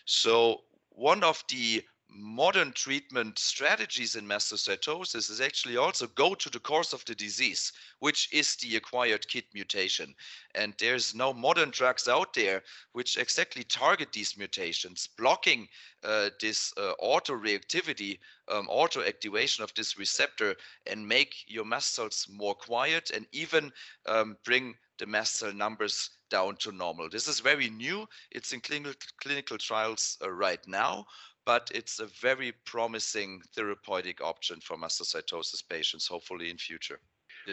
So 0.04 0.62
one 0.90 1.24
of 1.24 1.42
the 1.48 1.82
modern 2.12 2.72
treatment 2.72 3.38
strategies 3.38 4.16
in 4.16 4.26
mastocytosis 4.26 5.30
is 5.30 5.40
actually 5.40 5.76
also 5.76 6.06
go 6.08 6.34
to 6.34 6.50
the 6.50 6.60
cause 6.60 6.92
of 6.92 7.04
the 7.04 7.14
disease, 7.14 7.72
which 7.98 8.32
is 8.32 8.56
the 8.56 8.76
acquired 8.76 9.26
KIT 9.28 9.46
mutation. 9.54 10.14
And 10.54 10.74
there's 10.78 11.14
no 11.14 11.32
modern 11.32 11.70
drugs 11.70 12.08
out 12.08 12.34
there 12.34 12.62
which 12.92 13.16
exactly 13.16 13.64
target 13.64 14.12
these 14.12 14.36
mutations, 14.36 15.08
blocking 15.16 15.68
uh, 16.02 16.30
this 16.40 16.72
uh, 16.76 16.92
auto-reactivity, 16.98 18.18
um, 18.48 18.66
auto-activation 18.68 19.62
of 19.62 19.72
this 19.74 19.98
receptor 19.98 20.56
and 20.86 21.06
make 21.06 21.44
your 21.46 21.64
mast 21.64 21.94
cells 21.94 22.26
more 22.30 22.54
quiet 22.54 23.10
and 23.10 23.26
even 23.32 23.72
um, 24.06 24.36
bring 24.44 24.74
the 24.98 25.06
mast 25.06 25.36
cell 25.36 25.52
numbers 25.52 26.10
down 26.30 26.56
to 26.56 26.72
normal. 26.72 27.08
This 27.08 27.26
is 27.26 27.40
very 27.40 27.68
new. 27.70 28.06
It's 28.30 28.52
in 28.52 28.60
clinical, 28.60 28.94
clinical 29.20 29.58
trials 29.58 30.16
uh, 30.22 30.30
right 30.30 30.60
now, 30.68 31.06
but 31.50 31.68
it's 31.74 31.98
a 31.98 32.06
very 32.28 32.52
promising 32.64 33.42
therapeutic 33.56 34.20
option 34.20 34.60
for 34.60 34.76
mastocytosis 34.76 35.62
patients, 35.68 36.06
hopefully 36.06 36.48
in 36.48 36.56
future. 36.56 37.00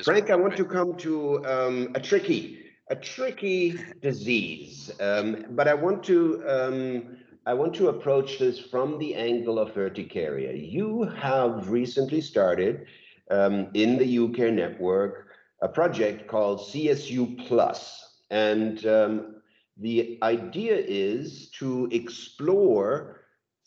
Frank, 0.04 0.30
I 0.30 0.36
want 0.36 0.56
to 0.58 0.66
come 0.66 0.96
to 0.98 1.44
um, 1.54 1.76
a 1.96 2.00
tricky, 2.00 2.60
a 2.92 2.96
tricky 2.96 3.64
disease, 4.00 4.92
um, 5.00 5.46
but 5.58 5.68
I 5.68 5.74
want 5.74 6.04
to 6.12 6.18
um, 6.56 7.18
I 7.48 7.56
want 7.56 7.74
to 7.80 7.88
approach 7.88 8.38
this 8.38 8.60
from 8.60 9.00
the 9.00 9.16
angle 9.16 9.58
of 9.58 9.76
urticaria. 9.76 10.54
You 10.54 10.90
have 11.26 11.68
recently 11.68 12.22
started 12.22 12.86
um, 13.32 13.56
in 13.74 13.98
the 13.98 14.10
UCare 14.24 14.54
network 14.54 15.30
a 15.64 15.68
project 15.68 16.28
called 16.28 16.60
CSU 16.60 17.48
Plus, 17.48 18.20
and 18.30 18.86
um, 18.86 19.42
the 19.78 20.20
idea 20.22 20.76
is 20.76 21.50
to 21.60 21.90
explore 21.92 23.17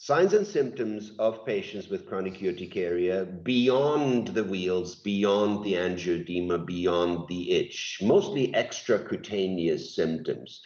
signs 0.02 0.32
and 0.32 0.46
symptoms 0.46 1.12
of 1.18 1.44
patients 1.44 1.88
with 1.90 2.06
chronic 2.06 2.42
urticaria 2.42 3.26
beyond 3.42 4.28
the 4.28 4.42
wheals, 4.42 4.94
beyond 4.94 5.62
the 5.62 5.74
angioedema, 5.74 6.64
beyond 6.64 7.28
the 7.28 7.52
itch, 7.52 7.98
mostly 8.00 8.50
extracutaneous 8.52 9.92
symptoms. 9.92 10.62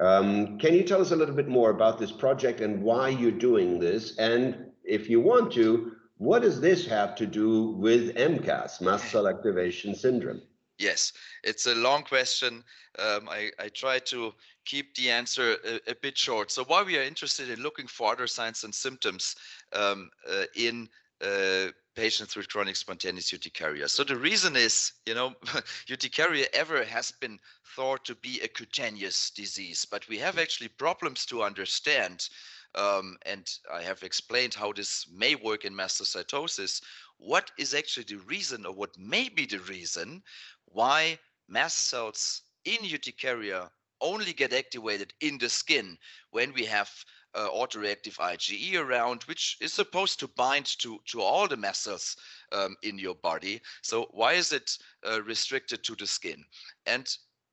Um, 0.00 0.58
can 0.58 0.74
you 0.74 0.82
tell 0.82 1.00
us 1.00 1.12
a 1.12 1.16
little 1.16 1.34
bit 1.34 1.48
more 1.48 1.70
about 1.70 1.98
this 1.98 2.12
project 2.12 2.60
and 2.60 2.82
why 2.82 3.08
you're 3.08 3.30
doing 3.30 3.78
this? 3.78 4.18
And 4.18 4.66
if 4.84 5.08
you 5.08 5.18
want 5.18 5.50
to, 5.52 5.92
what 6.18 6.42
does 6.42 6.60
this 6.60 6.86
have 6.86 7.16
to 7.16 7.26
do 7.26 7.70
with 7.78 8.14
MCAS, 8.16 8.82
mast 8.82 9.10
cell 9.10 9.26
activation 9.26 9.94
syndrome? 9.94 10.42
Yes, 10.78 11.14
it's 11.42 11.66
a 11.66 11.74
long 11.74 12.02
question. 12.02 12.62
Um, 12.98 13.30
I, 13.30 13.50
I 13.58 13.68
try 13.68 13.98
to 14.00 14.34
keep 14.64 14.94
the 14.94 15.10
answer 15.10 15.56
a, 15.64 15.90
a, 15.90 15.94
bit 15.94 16.16
short. 16.16 16.50
So 16.50 16.64
why 16.64 16.82
we 16.82 16.98
are 16.98 17.02
interested 17.02 17.50
in 17.50 17.60
looking 17.60 17.86
for 17.86 18.12
other 18.12 18.26
signs 18.26 18.64
and 18.64 18.74
symptoms 18.74 19.36
um, 19.72 20.10
uh, 20.30 20.44
in 20.56 20.88
uh, 21.20 21.68
patients 21.94 22.34
with 22.36 22.48
chronic 22.48 22.76
spontaneous 22.76 23.32
urticaria. 23.32 23.88
So 23.88 24.04
the 24.04 24.16
reason 24.16 24.56
is, 24.56 24.92
you 25.06 25.14
know, 25.14 25.34
urticaria 25.90 26.46
ever 26.52 26.84
has 26.84 27.12
been 27.12 27.38
thought 27.76 28.04
to 28.06 28.14
be 28.16 28.40
a 28.42 28.48
cutaneous 28.48 29.30
disease, 29.30 29.84
but 29.84 30.08
we 30.08 30.18
have 30.18 30.38
actually 30.38 30.68
problems 30.68 31.24
to 31.26 31.42
understand. 31.42 32.28
Um, 32.74 33.16
and 33.24 33.48
I 33.72 33.82
have 33.82 34.02
explained 34.02 34.54
how 34.54 34.72
this 34.72 35.06
may 35.12 35.36
work 35.36 35.64
in 35.64 35.72
mastocytosis. 35.72 36.82
What 37.18 37.52
is 37.58 37.74
actually 37.74 38.04
the 38.04 38.16
reason, 38.16 38.66
or 38.66 38.72
what 38.72 38.98
may 38.98 39.28
be 39.28 39.46
the 39.46 39.60
reason, 39.60 40.22
why 40.64 41.18
mast 41.48 41.78
cells 41.78 42.42
in 42.64 42.78
urticaria 42.92 43.70
only 44.00 44.32
get 44.32 44.52
activated 44.52 45.12
in 45.20 45.38
the 45.38 45.48
skin 45.48 45.96
when 46.30 46.52
we 46.52 46.64
have 46.64 46.90
uh, 47.34 47.48
autoreactive 47.48 48.16
IgE 48.18 48.76
around, 48.76 49.22
which 49.24 49.56
is 49.60 49.72
supposed 49.72 50.20
to 50.20 50.28
bind 50.36 50.66
to, 50.78 50.98
to 51.06 51.20
all 51.20 51.48
the 51.48 51.56
mast 51.56 51.82
cells 51.82 52.16
um, 52.52 52.76
in 52.82 52.98
your 52.98 53.14
body. 53.16 53.60
So 53.82 54.08
why 54.10 54.34
is 54.34 54.52
it 54.52 54.78
uh, 55.08 55.22
restricted 55.22 55.82
to 55.84 55.96
the 55.96 56.06
skin? 56.06 56.44
And 56.86 57.08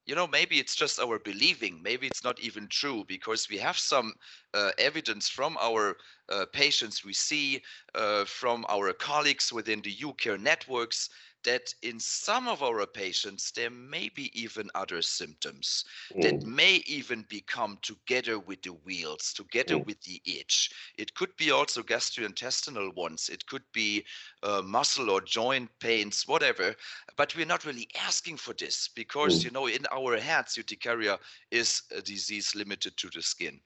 you 0.05 0.15
know 0.15 0.27
maybe 0.27 0.59
it's 0.59 0.75
just 0.75 0.99
our 0.99 1.19
believing 1.19 1.79
maybe 1.83 2.07
it's 2.07 2.23
not 2.23 2.39
even 2.39 2.67
true 2.67 3.03
because 3.07 3.47
we 3.49 3.57
have 3.57 3.77
some 3.77 4.13
uh, 4.53 4.71
evidence 4.77 5.29
from 5.29 5.57
our 5.61 5.95
uh, 6.29 6.45
patients 6.51 7.05
we 7.05 7.13
see 7.13 7.61
uh, 7.95 8.25
from 8.25 8.65
our 8.67 8.93
colleagues 8.93 9.53
within 9.53 9.81
the 9.81 9.95
UCare 9.95 10.39
networks 10.39 11.09
that 11.43 11.73
in 11.81 11.99
some 11.99 12.47
of 12.47 12.61
our 12.63 12.85
patients 12.85 13.51
there 13.51 13.69
may 13.69 14.09
be 14.09 14.31
even 14.39 14.69
other 14.75 15.01
symptoms 15.01 15.85
mm. 16.13 16.21
that 16.21 16.43
may 16.43 16.75
even 16.85 17.25
become 17.29 17.77
together 17.81 18.39
with 18.39 18.61
the 18.61 18.73
wheals 18.85 19.33
together 19.33 19.75
mm. 19.75 19.85
with 19.85 20.01
the 20.01 20.21
itch 20.25 20.71
it 20.97 21.13
could 21.15 21.35
be 21.37 21.51
also 21.51 21.81
gastrointestinal 21.81 22.93
ones 22.95 23.29
it 23.29 23.45
could 23.47 23.63
be 23.73 24.03
uh, 24.43 24.61
muscle 24.63 25.09
or 25.09 25.21
joint 25.21 25.69
pains 25.79 26.27
whatever 26.27 26.75
but 27.17 27.35
we're 27.35 27.45
not 27.45 27.65
really 27.65 27.87
asking 28.05 28.37
for 28.37 28.53
this 28.53 28.89
because 28.95 29.41
mm. 29.41 29.45
you 29.45 29.51
know 29.51 29.67
in 29.67 29.85
our 29.91 30.17
heads 30.17 30.57
urticaria 30.57 31.17
is 31.51 31.83
a 31.95 32.01
disease 32.01 32.55
limited 32.55 32.95
to 32.97 33.09
the 33.13 33.21
skin 33.21 33.59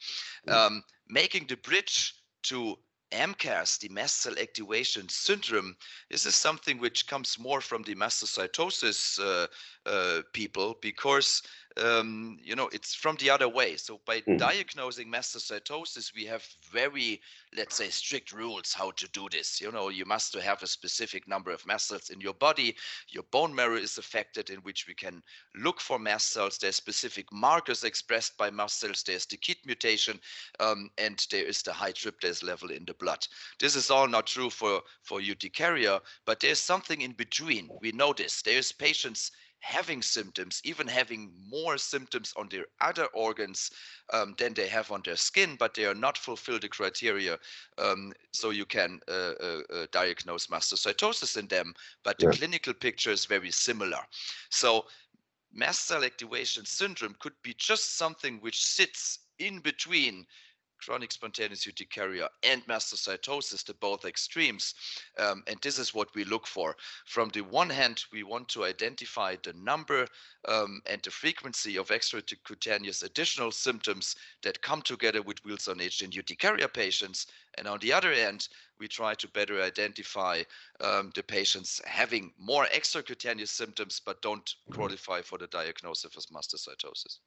mm. 0.48 0.54
um, 0.54 0.84
making 1.10 1.46
the 1.48 1.58
bridge 1.58 2.14
to 2.44 2.78
MCAS, 3.16 3.80
the 3.80 3.90
mast 3.90 4.22
cell 4.22 4.38
activation 4.40 5.10
syndrome, 5.10 5.76
this 6.10 6.26
is 6.26 6.36
something 6.36 6.80
which 6.80 7.08
comes 7.08 7.40
more 7.40 7.62
from 7.62 7.84
the 7.84 7.96
mastocytosis 7.96 9.20
uh, 9.20 9.48
uh, 9.90 10.22
people 10.34 10.78
because 10.82 11.42
um, 11.82 12.38
you 12.42 12.56
know, 12.56 12.70
it's 12.72 12.96
from 12.96 13.18
the 13.18 13.30
other 13.30 13.50
way. 13.50 13.76
So 13.76 14.00
by 14.06 14.22
mm. 14.22 14.38
diagnosing 14.38 15.12
mastocytosis, 15.12 16.16
we 16.16 16.26
have 16.26 16.46
very, 16.72 17.22
let's 17.56 17.76
say, 17.76 17.90
strict 17.90 18.32
rules 18.32 18.74
how 18.74 18.92
to 18.92 19.08
do 19.10 19.28
this. 19.32 19.60
You 19.60 19.72
know, 19.72 19.90
you 19.90 20.06
must 20.06 20.34
have 20.36 20.64
a 20.64 20.68
specific 20.68 21.28
number 21.28 21.52
of 21.52 21.66
mast 21.66 21.88
cells 21.88 22.10
in 22.10 22.22
your 22.22 22.34
body. 22.34 22.76
Your 23.10 23.24
bone 23.32 23.54
marrow 23.54 23.76
is 23.76 23.98
affected, 23.98 24.50
in 24.50 24.60
which 24.60 24.88
we 24.88 24.94
can 24.94 25.22
look 25.56 25.82
for 25.82 26.00
mast 26.00 26.32
cells. 26.32 26.58
There's 26.58 26.78
specific 26.78 27.26
markers 27.32 27.84
expressed 27.84 28.38
by 28.38 28.50
mast 28.52 28.80
cells. 28.80 29.04
There's 29.04 29.26
the 29.26 29.38
KIT 29.38 29.58
mutation, 29.66 30.20
um, 30.62 30.90
and 30.98 31.26
there 31.30 31.46
is 31.46 31.62
the 31.62 31.74
high 31.74 31.92
tryptase 31.92 32.42
level 32.42 32.72
in 32.72 32.86
the 32.86 32.94
blood. 32.94 33.28
This 33.60 33.76
is 33.76 33.92
all 33.92 34.08
not 34.08 34.28
true 34.28 34.50
for 34.50 34.82
for 35.04 35.20
urticaria, 35.20 36.02
but 36.26 36.40
there's 36.40 36.60
something 36.60 37.02
in 37.02 37.12
between. 37.12 37.70
We 37.82 37.92
know 37.92 38.14
this. 38.14 38.42
There's 38.42 38.72
patients 38.72 39.32
having 39.66 40.04
symptoms, 40.04 40.62
even 40.64 40.88
having 40.88 41.32
more 41.50 41.76
symptoms 41.76 42.32
on 42.38 42.48
their 42.50 42.66
other 42.82 43.08
organs 43.16 43.72
um, 44.14 44.36
than 44.38 44.54
they 44.54 44.68
have 44.68 44.92
on 44.92 45.02
their 45.04 45.16
skin, 45.16 45.56
but 45.58 45.74
they 45.74 45.86
are 45.86 45.96
not 45.96 46.20
fulfill 46.20 46.60
the 46.60 46.70
criteria. 46.70 47.40
Um, 47.80 48.14
so 48.32 48.52
you 48.52 48.66
can 48.66 49.00
uh, 49.08 49.34
uh, 49.42 49.62
uh, 49.74 49.88
diagnose 49.92 50.48
mastocytosis 50.48 51.36
in 51.36 51.48
them, 51.48 51.74
but 52.04 52.20
the 52.20 52.28
yeah. 52.28 52.32
clinical 52.34 52.76
picture 52.76 53.10
is 53.10 53.26
very 53.26 53.50
similar. 53.50 54.02
So 54.52 54.86
mast 55.52 55.88
cell 55.88 56.04
activation 56.04 56.64
syndrome 56.66 57.16
could 57.18 57.34
be 57.42 57.56
just 57.58 57.98
something 57.98 58.38
which 58.42 58.64
sits 58.64 59.20
in 59.40 59.60
between 59.60 60.28
chronic 60.78 61.12
spontaneous 61.12 61.66
urticaria 61.68 62.30
and 62.44 62.66
mastocytosis, 62.68 63.66
the 63.66 63.74
both 63.76 64.06
extremes. 64.06 64.74
Um, 65.18 65.44
and 65.48 65.58
this 65.62 65.80
is 65.80 65.94
what 65.94 66.14
we 66.16 66.24
look 66.24 66.48
for. 66.48 66.76
From 67.06 67.30
the 67.30 67.42
one 67.42 67.70
hand, 67.70 68.04
we 68.12 68.24
want 68.24 68.50
to 68.50 68.66
identify 68.66 69.36
the 69.44 69.54
number 69.54 70.08
um, 70.48 70.82
and 70.86 71.02
the 71.02 71.12
frequency 71.12 71.78
of 71.78 71.90
extracutaneous 71.90 73.04
additional 73.04 73.52
symptoms 73.52 74.16
that 74.44 74.62
come 74.62 74.82
together 74.82 75.22
with 75.22 75.44
wheals 75.44 75.68
and 75.68 75.82
itch 75.82 76.02
in 76.02 76.12
urticaria 76.12 76.68
patients. 76.68 77.28
And 77.58 77.68
on 77.68 77.80
the 77.80 77.94
other 77.94 78.14
hand, 78.14 78.48
we 78.80 78.88
try 78.88 79.14
to 79.16 79.28
better 79.30 79.62
identify 79.62 80.44
um, 80.82 81.12
the 81.16 81.24
patients 81.24 81.82
having 81.86 82.34
more 82.38 82.66
extracutaneous 82.66 83.50
symptoms 83.50 84.02
but 84.06 84.22
don't 84.22 84.56
qualify 84.74 85.22
for 85.22 85.38
the 85.38 85.48
diagnosis 85.48 86.16
of 86.16 86.26
mastocytosis. 86.36 87.20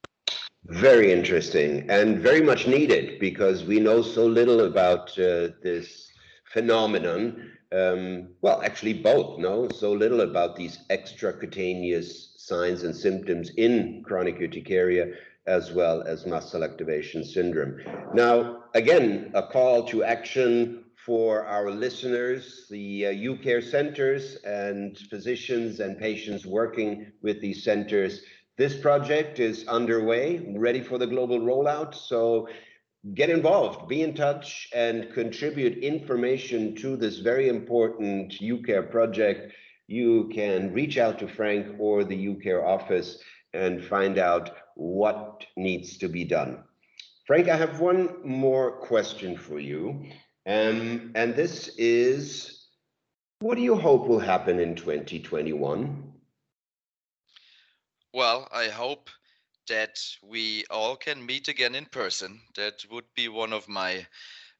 Very 0.65 1.13
interesting 1.13 1.89
and 1.89 2.19
very 2.19 2.43
much 2.43 2.67
needed 2.67 3.19
because 3.21 3.65
we 3.65 3.81
know 3.81 4.03
so 4.03 4.27
little 4.27 4.61
about 4.61 5.19
uh, 5.19 5.49
this 5.63 6.11
phenomenon. 6.53 7.53
Um, 7.73 8.29
well, 8.43 8.61
actually, 8.63 8.95
both 8.95 9.39
know 9.39 9.69
so 9.71 9.93
little 9.93 10.21
about 10.23 10.57
these 10.57 10.79
extracutaneous 10.91 12.37
signs 12.37 12.83
and 12.83 12.95
symptoms 12.95 13.51
in 13.57 14.03
chronic 14.07 14.41
urticaria 14.41 15.15
as 15.47 15.73
well 15.73 16.03
as 16.03 16.27
mast 16.27 16.51
cell 16.51 16.63
activation 16.63 17.25
syndrome. 17.25 17.81
Now, 18.13 18.65
again, 18.75 19.31
a 19.35 19.43
call 19.43 19.85
to 19.89 20.05
action 20.05 20.85
for 20.95 21.47
our 21.47 21.71
listeners, 21.71 22.67
the 22.69 23.07
uh, 23.07 23.13
UCare 23.13 23.63
centers 23.63 24.37
and 24.45 24.99
physicians 25.09 25.81
and 25.81 25.99
patients 25.99 26.45
working 26.45 27.11
with 27.23 27.41
these 27.41 27.65
centers 27.65 28.21
this 28.59 28.77
project 28.77 29.39
is 29.39 29.67
underway, 29.69 30.53
ready 30.57 30.83
for 30.83 30.99
the 30.99 31.07
global 31.07 31.39
rollout. 31.39 31.95
So 31.95 32.49
get 33.15 33.31
involved, 33.31 33.89
be 33.89 34.03
in 34.03 34.15
touch, 34.15 34.69
and 34.75 35.13
contribute 35.13 35.79
information 35.79 36.75
to 36.77 36.97
this 36.97 37.19
very 37.19 37.49
important 37.49 38.33
UCare 38.43 38.91
project. 38.91 39.53
You 39.87 40.29
can 40.35 40.73
reach 40.73 40.99
out 40.99 41.21
to 41.21 41.29
Frank 41.29 41.77
or 41.79 42.03
the 42.03 42.17
UCare 42.17 42.67
office 42.67 43.19
and 43.55 43.83
find 43.83 44.19
out 44.19 44.51
what 44.75 45.47
needs 45.57 45.97
to 45.99 46.09
be 46.09 46.25
done. 46.25 46.65
Frank, 47.29 47.49
I 47.49 47.57
have 47.57 47.79
one 47.79 48.17
more 48.25 48.73
question 48.73 49.37
for 49.37 49.61
you. 49.61 50.05
Um, 50.47 51.13
and 51.15 51.37
this 51.37 51.69
is 51.79 52.67
what 53.41 53.55
do 53.55 53.63
you 53.63 53.77
hope 53.77 54.09
will 54.09 54.19
happen 54.19 54.59
in 54.59 54.75
2021? 54.75 56.08
Well, 58.19 58.49
I 58.53 58.69
hope 58.71 59.11
that 59.69 59.99
we 60.23 60.65
all 60.71 60.97
can 60.97 61.25
meet 61.25 61.49
again 61.49 61.77
in 61.77 61.87
person. 61.87 62.41
That 62.57 62.85
would 62.91 63.15
be 63.15 63.29
one 63.29 63.53
of 63.53 63.69
my 63.69 64.09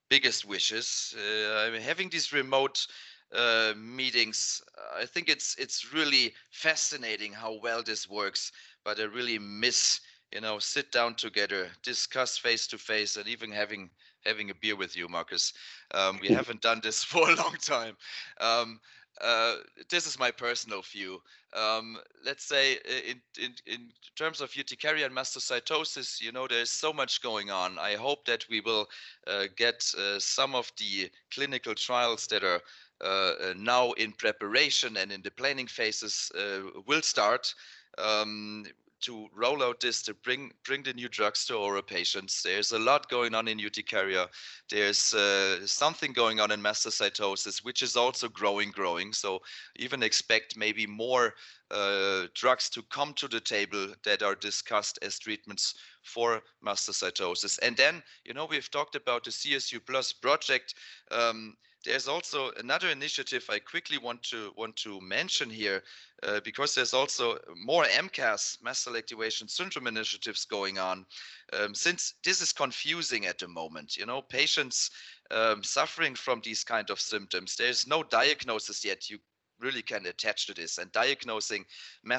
biggest 0.09 0.45
wishes. 0.45 1.15
Uh, 1.19 1.73
having 1.81 2.11
these 2.11 2.33
remote 2.33 2.87
uh, 3.33 3.75
meetings, 3.77 4.63
I 4.97 5.07
think 5.07 5.29
it's 5.29 5.57
it's 5.57 5.93
really 5.93 6.35
fascinating 6.51 7.33
how 7.33 7.55
well 7.63 7.83
this 7.83 8.09
works. 8.09 8.53
But 8.85 9.01
I 9.01 9.05
really 9.05 9.39
miss, 9.39 10.01
you 10.33 10.41
know, 10.41 10.59
sit 10.61 10.93
down 10.93 11.17
together, 11.17 11.71
discuss 11.83 12.39
face 12.39 12.67
to 12.69 12.79
face, 12.79 13.17
and 13.17 13.29
even 13.29 13.53
having 13.53 13.91
having 14.25 14.51
a 14.51 14.55
beer 14.55 14.77
with 14.77 14.97
you, 14.97 15.09
Marcus. 15.09 15.53
Um, 15.93 16.19
we 16.21 16.29
haven't 16.39 16.63
done 16.63 16.81
this 16.83 17.05
for 17.13 17.31
a 17.31 17.35
long 17.37 17.57
time. 17.61 17.97
Um, 18.41 18.81
uh, 19.21 19.57
this 19.91 20.07
is 20.07 20.19
my 20.19 20.31
personal 20.31 20.83
view. 20.83 21.21
Um, 21.55 21.99
let's 22.25 22.45
say 22.45 22.79
in, 23.09 23.21
in, 23.43 23.55
in 23.67 23.89
terms 24.17 24.41
of 24.41 24.51
urticaria 24.57 25.07
and 25.07 25.15
mastocytosis, 25.15 26.21
you 26.21 26.33
know, 26.33 26.47
there's 26.47 26.71
so 26.71 26.93
much 26.93 27.23
going 27.23 27.51
on. 27.51 27.79
I 27.79 27.97
hope 27.97 28.25
that 28.27 28.45
we 28.51 28.61
will 28.61 28.89
uh, 29.27 29.45
get 29.57 29.85
uh, 29.99 30.19
some 30.19 30.55
of 30.55 30.71
the 30.79 31.11
clinical 31.33 31.75
trials 31.75 32.27
that 32.29 32.45
are 32.45 32.61
uh, 33.01 33.55
now 33.57 33.93
in 33.93 34.13
preparation 34.13 34.97
and 34.97 35.11
in 35.13 35.23
the 35.23 35.31
planning 35.31 35.67
phases 35.67 36.31
uh, 36.39 36.81
will 36.87 37.03
start. 37.03 37.55
Um, 37.97 38.65
to 39.01 39.29
roll 39.35 39.63
out 39.63 39.81
this 39.81 40.03
to 40.03 40.15
bring 40.15 40.53
bring 40.65 40.83
the 40.83 40.93
new 40.93 41.09
drugs 41.09 41.45
to 41.47 41.59
our 41.59 41.83
patients. 41.83 42.43
There's 42.43 42.73
a 42.73 42.79
lot 42.79 43.09
going 43.09 43.35
on 43.35 43.49
in 43.49 43.59
urticaria. 43.59 44.29
There's 44.71 45.15
uh, 45.15 45.67
something 45.67 46.13
going 46.13 46.41
on 46.41 46.51
in 46.51 46.61
mastocytosis, 46.61 47.65
which 47.65 47.83
is 47.83 47.97
also 47.97 48.29
growing, 48.29 48.71
growing. 48.71 49.13
So 49.13 49.41
even 49.77 50.03
expect 50.03 50.57
maybe 50.57 50.87
more 50.87 51.35
uh, 51.71 52.27
drugs 52.35 52.69
to 52.71 52.83
come 52.85 53.13
to 53.15 53.29
the 53.29 53.41
table 53.41 53.89
that 54.05 54.23
are 54.23 54.35
discussed 54.35 54.99
as 55.03 55.19
treatments 55.19 55.75
for 56.03 56.41
mastocytosis. 56.65 57.59
And 57.63 57.77
then, 57.77 58.03
you 58.25 58.35
know, 58.35 58.47
we've 58.47 58.71
talked 58.71 58.95
about 58.95 59.25
the 59.25 59.31
CSU 59.31 59.81
Plus 59.87 60.13
project. 60.13 60.75
Um, 61.11 61.57
there's 61.85 62.09
also 62.09 62.51
another 62.59 62.89
initiative 62.89 63.45
I 63.49 63.59
quickly 63.59 63.99
want 63.99 64.23
to 64.25 64.53
want 64.57 64.77
to 64.77 65.01
mention 65.01 65.49
here 65.49 65.83
uh, 66.23 66.41
because 66.45 66.75
there's 66.75 66.95
also 66.95 67.39
more 67.65 67.85
MCAS, 67.85 68.59
cell 68.75 68.97
activation 68.97 69.49
syndrome 69.49 69.87
initiatives 69.87 70.45
going 70.45 70.79
on. 70.79 71.07
Um, 71.53 71.75
since 71.75 72.15
this 72.25 72.41
is 72.41 72.53
confusing 72.53 73.27
at 73.27 73.39
the 73.39 73.49
moment, 73.49 73.97
you 73.97 74.07
know, 74.07 74.23
patients 74.23 74.91
um, 75.31 75.63
suffering 75.63 76.15
from 76.15 76.41
these 76.45 76.65
kind 76.65 76.91
of 76.91 77.01
symptoms, 77.01 77.57
there's 77.57 77.87
no 77.87 78.03
diagnosis 78.03 78.85
yet 78.85 79.09
you 79.09 79.19
really 79.61 79.83
can 79.83 80.07
attach 80.07 80.47
to 80.47 80.55
this. 80.55 80.79
And 80.79 80.91
diagnosing 80.93 81.65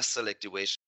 cell 0.00 0.28
activation 0.28 0.80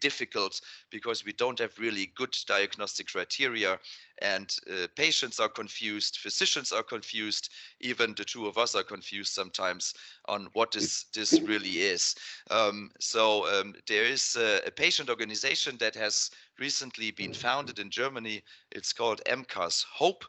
difficult 0.00 0.60
because 0.90 1.24
we 1.24 1.32
don't 1.32 1.58
have 1.58 1.78
really 1.78 2.12
good 2.16 2.34
diagnostic 2.46 3.08
criteria. 3.08 3.78
And 4.22 4.54
uh, 4.70 4.86
patients 4.96 5.38
are 5.38 5.48
confused 5.48 6.16
physicians 6.16 6.72
are 6.72 6.82
confused 6.82 7.50
even 7.80 8.14
the 8.16 8.24
two 8.24 8.46
of 8.46 8.56
us 8.56 8.74
are 8.74 8.82
confused 8.82 9.34
sometimes 9.34 9.92
on 10.26 10.48
what 10.54 10.72
this 10.72 11.04
this 11.14 11.38
really 11.40 11.80
is. 11.80 12.14
Um, 12.50 12.90
so 12.98 13.46
um, 13.48 13.74
there 13.86 14.04
is 14.04 14.36
a, 14.36 14.66
a, 14.66 14.70
patient 14.70 15.10
organization 15.10 15.76
that 15.78 15.94
has 15.94 16.30
recently 16.58 17.10
been 17.10 17.34
founded 17.34 17.78
in 17.78 17.90
germany. 17.90 18.42
It's 18.72 18.94
called 18.94 19.20
mcas 19.26 19.84
hope. 19.84 20.24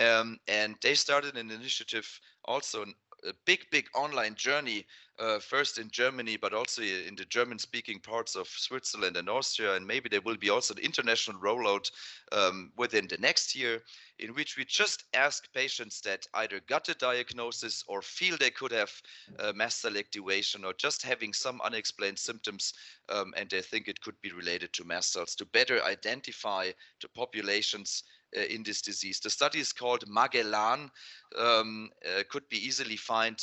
Um, 0.00 0.38
and 0.46 0.76
they 0.82 0.94
started 0.94 1.36
an 1.36 1.50
initiative 1.50 2.20
also 2.44 2.84
a 3.26 3.32
big 3.46 3.66
big 3.70 3.86
online 3.94 4.34
journey 4.34 4.86
uh, 5.18 5.38
first 5.38 5.78
in 5.78 5.90
Germany, 5.90 6.36
but 6.36 6.52
also 6.52 6.82
in 6.82 7.14
the 7.16 7.24
German 7.26 7.58
speaking 7.58 8.00
parts 8.00 8.34
of 8.34 8.48
Switzerland 8.48 9.16
and 9.16 9.28
Austria. 9.28 9.74
And 9.74 9.86
maybe 9.86 10.08
there 10.08 10.20
will 10.20 10.36
be 10.36 10.50
also 10.50 10.74
an 10.74 10.80
international 10.80 11.40
rollout 11.40 11.90
um, 12.32 12.72
within 12.76 13.06
the 13.06 13.18
next 13.18 13.54
year, 13.54 13.82
in 14.18 14.34
which 14.34 14.56
we 14.56 14.64
just 14.64 15.04
ask 15.14 15.52
patients 15.52 16.00
that 16.02 16.26
either 16.34 16.60
got 16.68 16.88
a 16.88 16.94
diagnosis 16.94 17.84
or 17.86 18.02
feel 18.02 18.36
they 18.36 18.50
could 18.50 18.72
have 18.72 18.92
uh, 19.38 19.52
mast 19.54 19.80
cell 19.80 19.96
activation 19.96 20.64
or 20.64 20.72
just 20.74 21.02
having 21.02 21.32
some 21.32 21.60
unexplained 21.62 22.18
symptoms 22.18 22.74
um, 23.08 23.32
and 23.36 23.50
they 23.50 23.60
think 23.60 23.88
it 23.88 24.00
could 24.00 24.20
be 24.22 24.32
related 24.32 24.72
to 24.72 24.84
mast 24.84 25.12
cells 25.12 25.34
to 25.34 25.46
better 25.46 25.82
identify 25.84 26.70
the 27.00 27.08
populations 27.08 28.04
uh, 28.36 28.40
in 28.40 28.62
this 28.62 28.82
disease. 28.82 29.20
The 29.20 29.30
study 29.30 29.60
is 29.60 29.72
called 29.72 30.04
Magellan, 30.08 30.90
um, 31.38 31.90
uh, 32.04 32.22
could 32.28 32.48
be 32.48 32.66
easily 32.66 32.96
found 32.96 33.38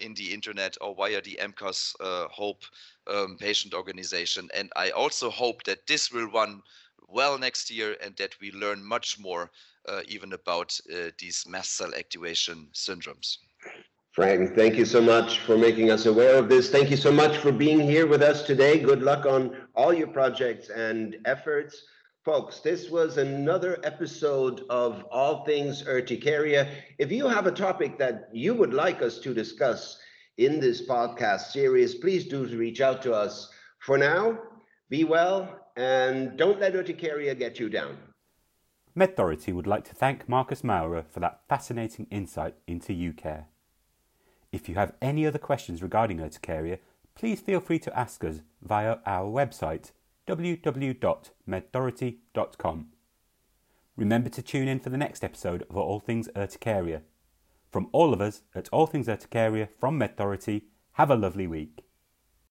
in 0.00 0.14
the 0.14 0.32
internet 0.32 0.76
or 0.80 0.94
via 0.94 1.20
the 1.20 1.38
MCAS 1.40 1.94
uh, 2.00 2.28
Hope 2.28 2.62
um, 3.06 3.36
patient 3.38 3.74
organization. 3.74 4.48
And 4.54 4.70
I 4.76 4.90
also 4.90 5.30
hope 5.30 5.62
that 5.64 5.86
this 5.86 6.12
will 6.12 6.30
run 6.30 6.62
well 7.08 7.38
next 7.38 7.70
year 7.70 7.96
and 8.02 8.16
that 8.16 8.34
we 8.40 8.50
learn 8.52 8.84
much 8.84 9.18
more 9.18 9.50
uh, 9.88 10.00
even 10.08 10.32
about 10.32 10.78
uh, 10.92 11.10
these 11.18 11.44
mast 11.46 11.76
cell 11.76 11.94
activation 11.94 12.68
syndromes. 12.74 13.38
Frank, 14.12 14.54
thank 14.54 14.76
you 14.76 14.86
so 14.86 15.00
much 15.00 15.40
for 15.40 15.58
making 15.58 15.90
us 15.90 16.06
aware 16.06 16.36
of 16.36 16.48
this. 16.48 16.70
Thank 16.70 16.90
you 16.90 16.96
so 16.96 17.12
much 17.12 17.36
for 17.36 17.52
being 17.52 17.80
here 17.80 18.06
with 18.06 18.22
us 18.22 18.42
today. 18.42 18.80
Good 18.80 19.02
luck 19.02 19.26
on 19.26 19.54
all 19.74 19.92
your 19.92 20.06
projects 20.06 20.70
and 20.70 21.16
efforts. 21.26 21.82
Folks, 22.26 22.58
this 22.58 22.90
was 22.90 23.18
another 23.18 23.78
episode 23.84 24.64
of 24.68 25.04
All 25.12 25.44
Things 25.44 25.84
Urticaria. 25.86 26.68
If 26.98 27.12
you 27.12 27.28
have 27.28 27.46
a 27.46 27.52
topic 27.52 27.98
that 27.98 28.30
you 28.32 28.52
would 28.52 28.74
like 28.74 29.00
us 29.00 29.20
to 29.20 29.32
discuss 29.32 30.00
in 30.36 30.58
this 30.58 30.84
podcast 30.88 31.52
series, 31.52 31.94
please 31.94 32.26
do 32.26 32.44
reach 32.46 32.80
out 32.80 33.00
to 33.02 33.14
us. 33.14 33.48
For 33.78 33.96
now, 33.96 34.40
be 34.90 35.04
well 35.04 35.70
and 35.76 36.36
don't 36.36 36.58
let 36.58 36.74
urticaria 36.74 37.36
get 37.36 37.60
you 37.60 37.68
down. 37.68 37.96
MedThority 38.98 39.54
would 39.54 39.68
like 39.68 39.84
to 39.84 39.94
thank 39.94 40.28
Marcus 40.28 40.64
Maurer 40.64 41.04
for 41.08 41.20
that 41.20 41.42
fascinating 41.48 42.08
insight 42.10 42.56
into 42.66 42.92
UCare. 42.92 43.44
If 44.50 44.68
you 44.68 44.74
have 44.74 44.94
any 45.00 45.28
other 45.28 45.38
questions 45.38 45.80
regarding 45.80 46.18
urticaria, 46.18 46.80
please 47.14 47.38
feel 47.38 47.60
free 47.60 47.78
to 47.78 47.96
ask 47.96 48.24
us 48.24 48.40
via 48.60 48.96
our 49.06 49.30
website 49.30 49.92
www.medthority.com. 50.26 52.86
Remember 53.96 54.28
to 54.28 54.42
tune 54.42 54.68
in 54.68 54.80
for 54.80 54.90
the 54.90 54.98
next 54.98 55.24
episode 55.24 55.62
of 55.70 55.76
All 55.76 56.00
Things 56.00 56.28
Urticaria. 56.36 57.02
From 57.70 57.88
all 57.92 58.12
of 58.12 58.20
us 58.20 58.42
at 58.54 58.68
All 58.70 58.86
Things 58.86 59.08
Urticaria 59.08 59.68
from 59.78 59.98
MedThority, 59.98 60.64
have 60.92 61.10
a 61.10 61.16
lovely 61.16 61.46
week. 61.46 61.85